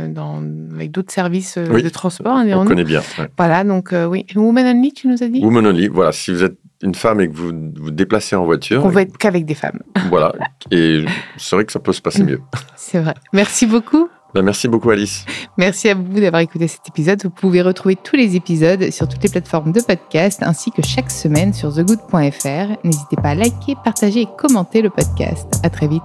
dans, 0.08 0.42
avec 0.74 0.90
d'autres 0.90 1.12
services 1.12 1.56
de 1.56 1.88
transport. 1.88 2.36
on 2.36 2.64
connaît 2.66 2.84
bien. 2.84 3.02
Voilà, 3.38 3.64
donc 3.64 3.94
oui. 4.08 4.26
Women 4.34 4.76
Only, 4.76 4.92
tu 4.92 5.08
nous 5.08 5.22
as 5.22 5.28
dit? 5.28 5.40
Women 5.40 5.66
Only, 5.66 5.88
voilà. 5.88 6.12
Si 6.12 6.30
vous 6.30 6.44
êtes 6.44 6.58
une 6.84 6.94
femme 6.94 7.20
et 7.20 7.28
que 7.28 7.34
vous 7.34 7.52
vous 7.80 7.90
déplacez 7.90 8.36
en 8.36 8.44
voiture. 8.44 8.84
On 8.84 8.90
va 8.90 9.02
être 9.02 9.16
qu'avec 9.16 9.46
des 9.46 9.54
femmes. 9.54 9.80
Voilà. 10.10 10.32
Et 10.70 11.04
c'est 11.38 11.56
vrai 11.56 11.64
que 11.64 11.72
ça 11.72 11.80
peut 11.80 11.92
se 11.92 12.02
passer 12.02 12.22
mieux. 12.24 12.40
C'est 12.76 13.00
vrai. 13.00 13.14
Merci 13.32 13.66
beaucoup. 13.66 14.08
Ben, 14.34 14.42
merci 14.42 14.66
beaucoup, 14.66 14.90
Alice. 14.90 15.24
Merci 15.56 15.88
à 15.88 15.94
vous 15.94 16.20
d'avoir 16.20 16.42
écouté 16.42 16.66
cet 16.66 16.88
épisode. 16.88 17.22
Vous 17.22 17.30
pouvez 17.30 17.62
retrouver 17.62 17.94
tous 17.94 18.16
les 18.16 18.34
épisodes 18.34 18.90
sur 18.90 19.08
toutes 19.08 19.22
les 19.22 19.28
plateformes 19.28 19.70
de 19.70 19.80
podcast 19.80 20.42
ainsi 20.42 20.72
que 20.72 20.82
chaque 20.82 21.10
semaine 21.10 21.52
sur 21.52 21.72
thegood.fr. 21.72 22.76
N'hésitez 22.82 23.16
pas 23.16 23.30
à 23.30 23.34
liker, 23.36 23.76
partager 23.84 24.22
et 24.22 24.28
commenter 24.36 24.82
le 24.82 24.90
podcast. 24.90 25.46
À 25.62 25.70
très 25.70 25.86
vite. 25.86 26.02